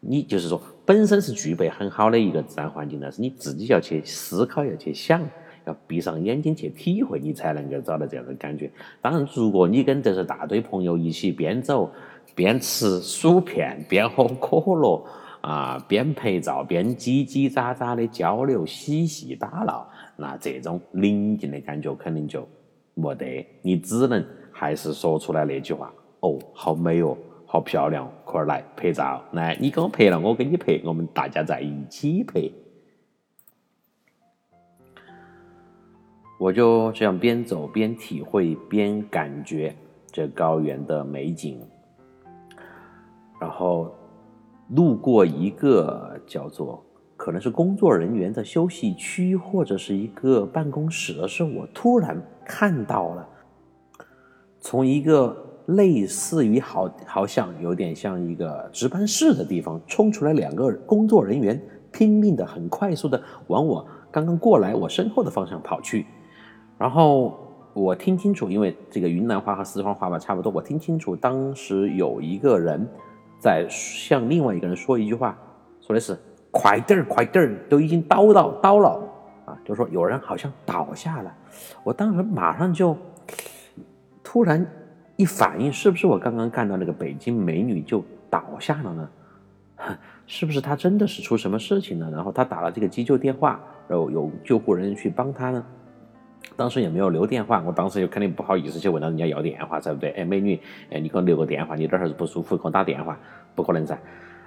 [0.00, 5.22] 你就是说，本身是具备很好的一个自然环境但，是你自己要去思考，要去想，
[5.64, 8.70] 要闭上眼睛去体会，你才能够找到这样的感觉。
[9.00, 11.90] 当然，如果你跟这是大堆朋友一起边走
[12.34, 15.02] 边吃薯片边喝可乐
[15.40, 22.46] 啊，边拍照边叽叽喳喳的交流嬉戏打闹，那这种宁静的感觉肯定就
[22.94, 23.46] 没得。
[23.62, 27.16] 你只能还是说出来那句话：哦，好美哦。
[27.46, 29.22] 好漂亮，快来拍照！
[29.30, 32.50] 来，你给我拍了，我给你拍，我们大家在一起拍。
[36.40, 39.72] 我就这样边走边体会边感觉
[40.10, 41.60] 这高原的美景，
[43.40, 43.94] 然后
[44.70, 46.83] 路过一个叫做
[47.24, 53.26] 可能是工作人员的休息区或者是一个办公室的时候，我突然看到了
[54.60, 55.34] 从一个。
[55.66, 61.58] 类似于好，好像有点像一个值班室的地方，冲出来两个工作人员，
[61.90, 66.04] 拼命的、很快速的往我刚刚过来我身后的方向跑去。
[66.76, 67.34] 然后
[67.72, 72.86] 我听清楚，因为这个云南话和四川话吧差不多，我听清楚，当时有一个人
[73.38, 75.34] 在向另外一个人说一句话，
[75.80, 76.14] 说的是
[76.54, 79.02] “快点儿，快点儿，都已经倒到倒了
[79.44, 81.34] 啊！”就说有人好像倒下了。
[81.82, 82.96] 我当时马上就
[84.22, 84.64] 突然。
[85.16, 89.08] 一反应是不是我刚刚看到那个北京美女就倒下了呢？
[90.26, 92.10] 是不是她真的是出什么事情了？
[92.10, 95.64] 然后她打了这个急救电话，然后有救护人员去帮她呢？
[96.56, 100.10] 当时也没有留电话，我当时就肯定不好意思去问到人家要电话，对不对？
[100.10, 103.16] 哎，美女，哎，你给我留个电话，你这儿不舒服，给我打电话，
[103.54, 103.96] 不可能噻。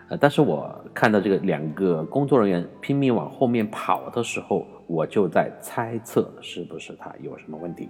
[0.09, 7.89] 呃，但是我看到这个两个工作人员拼命往后面跑的时候，我就在猜测是不是他有什么问题。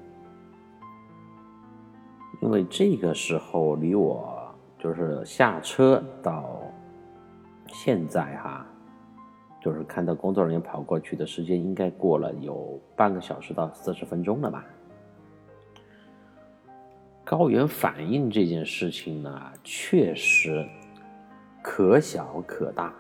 [2.41, 4.36] 因为这个时候离我
[4.80, 6.59] 就是下车到
[7.68, 8.65] 现在哈，
[9.61, 14.65] 就是看到工作人员跑过去的时间，应该过了有半个小时到四十分钟了吧。
[17.24, 20.65] 高原反应这件事情呢，确实
[21.70, 22.93] 可小可大，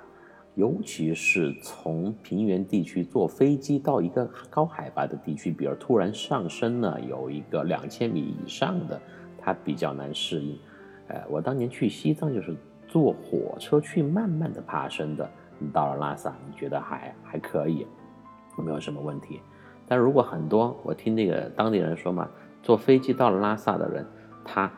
[0.55, 8.99] 尤其是从平原地区坐飞机到一个高海拔的地区，比如突然上升了有一个两千米以上的。
[9.39, 10.59] 它比较难适应，
[11.07, 12.53] 呃，我当年去西藏就是
[12.89, 15.27] 坐火车去，慢慢的爬升的。
[15.57, 17.87] 你到了拉萨，你觉得还还可以，
[18.57, 19.39] 没有什么问题。
[19.87, 22.29] 但如果很多，我听那个当地人说嘛，
[22.61, 24.05] 坐飞机到了拉萨的人，
[24.43, 24.69] 他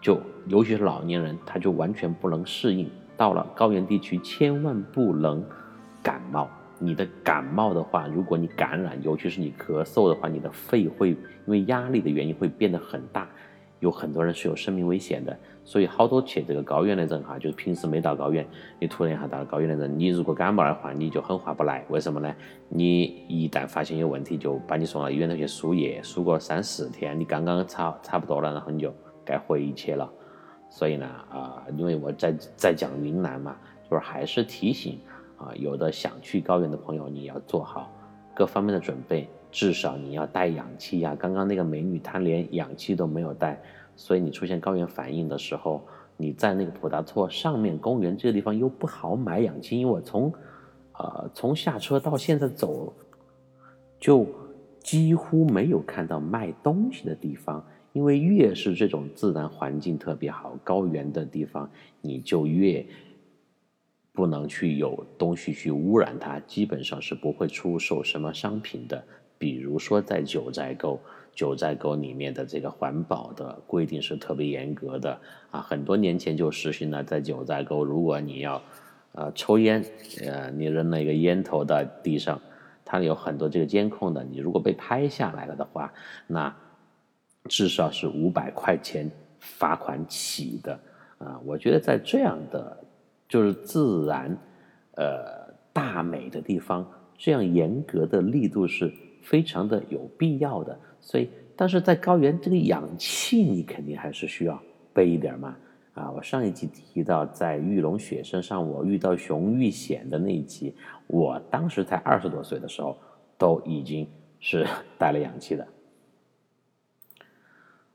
[0.00, 2.88] 就尤其是老年人，他就完全不能适应。
[3.16, 5.44] 到了高原地区，千万不能
[6.02, 6.48] 感冒。
[6.78, 13.28] 你的感冒的话，如果你感染，尤其是你咳嗽的话，你的肺会因为压力的原因会变得很大。
[13.80, 18.46] 有很多人是有生命危险的，所以好多去这个高原的人哈，就是平时没到高原，
[18.80, 21.84] 你突然一下到了高原的人，你如果感冒的话，你就很划不来。
[21.90, 22.34] 为什么呢？
[22.68, 28.92] 你一旦发现有问题，就把你送到医院头去输液，输个三四天，你刚刚差差不多了，然后你就
[29.22, 30.10] 该回去了。
[30.74, 33.56] 所以呢，啊，因为我在在讲云南嘛，
[33.88, 34.98] 就是还是提醒
[35.36, 37.92] 啊，有的想去高原的朋友，你要做好
[38.34, 39.28] 各方面的准备。
[39.52, 41.14] 至少你要带氧气呀！
[41.16, 43.62] 刚刚那个美女她连氧气都没有带，
[43.94, 45.80] 所以你出现高原反应的时候，
[46.16, 50.32] 你在那个普达措上面公园这个地方又不好买氧气，因为我从，
[50.98, 52.92] 呃，从下车到现在走，
[54.00, 54.26] 就
[54.80, 57.64] 几乎没有看到卖东西的地方，
[57.94, 61.70] 因为越是这种自然环境特别好、高原的地方，
[62.00, 62.84] 你就越
[64.12, 69.02] 不能去有东西去污染它，基本上是不会出售什么商品的。
[69.38, 70.98] 比如说，在九寨沟，
[71.36, 75.20] 九寨沟里面的这个环保的规定是特别严格的
[75.52, 75.60] 啊。
[75.60, 78.60] 很多年前就实行了，在九寨沟，如果你要，
[79.12, 79.84] 呃，抽烟，
[80.26, 82.40] 呃，你扔了一个烟头在地上，
[82.84, 84.24] 它有很多这个监控的。
[84.24, 85.92] 你如果被拍下来了的话，
[86.26, 86.56] 那
[87.48, 90.78] 至少是五百块钱罚款起的
[91.18, 91.40] 啊。
[91.44, 92.76] 我觉得在这样的
[93.28, 94.36] 就是自然，
[94.96, 96.86] 呃，大美的地方，
[97.16, 98.92] 这样严格的力度是。
[99.24, 105.56] 非常的有必要的，所以，但是在高原，这个氧气你肯定还是需要备一点嘛。
[105.94, 110.74] 啊，我上一集提到在玉龙雪山上我遇到熊遇险的那一集，
[111.06, 112.98] 我当时才二十多岁的时候，
[113.38, 114.06] 都已经
[114.40, 114.66] 是
[115.00, 115.66] 带了氧气的。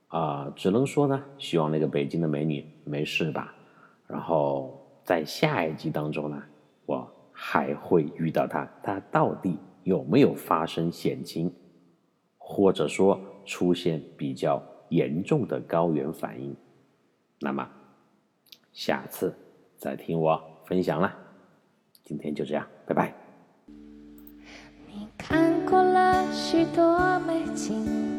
[0.09, 3.55] 啊，只能说呢，希望那个北京的美女没事吧。
[4.05, 6.43] 然后在下一集当中呢，
[6.85, 9.57] 我还会遇到她，她到底。
[9.83, 11.51] 有没有发生险情，
[12.37, 16.55] 或者说出现比较严重的高原反应？
[17.39, 17.67] 那么
[18.71, 19.33] 下次
[19.77, 21.11] 再听我分享了。
[22.03, 23.15] 今天就这样，拜拜。
[24.85, 28.18] 你看过了许多美景，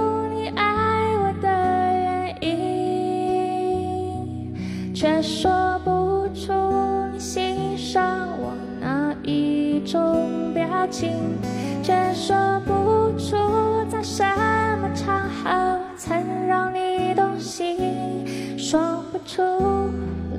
[5.01, 6.53] 却说不出
[7.11, 11.39] 你欣赏我哪一种表情，
[11.81, 13.35] 却说不出
[13.89, 14.23] 在什
[14.79, 17.79] 么场合曾让你动心，
[18.59, 19.41] 说不出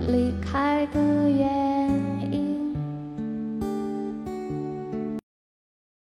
[0.06, 1.91] 离开的原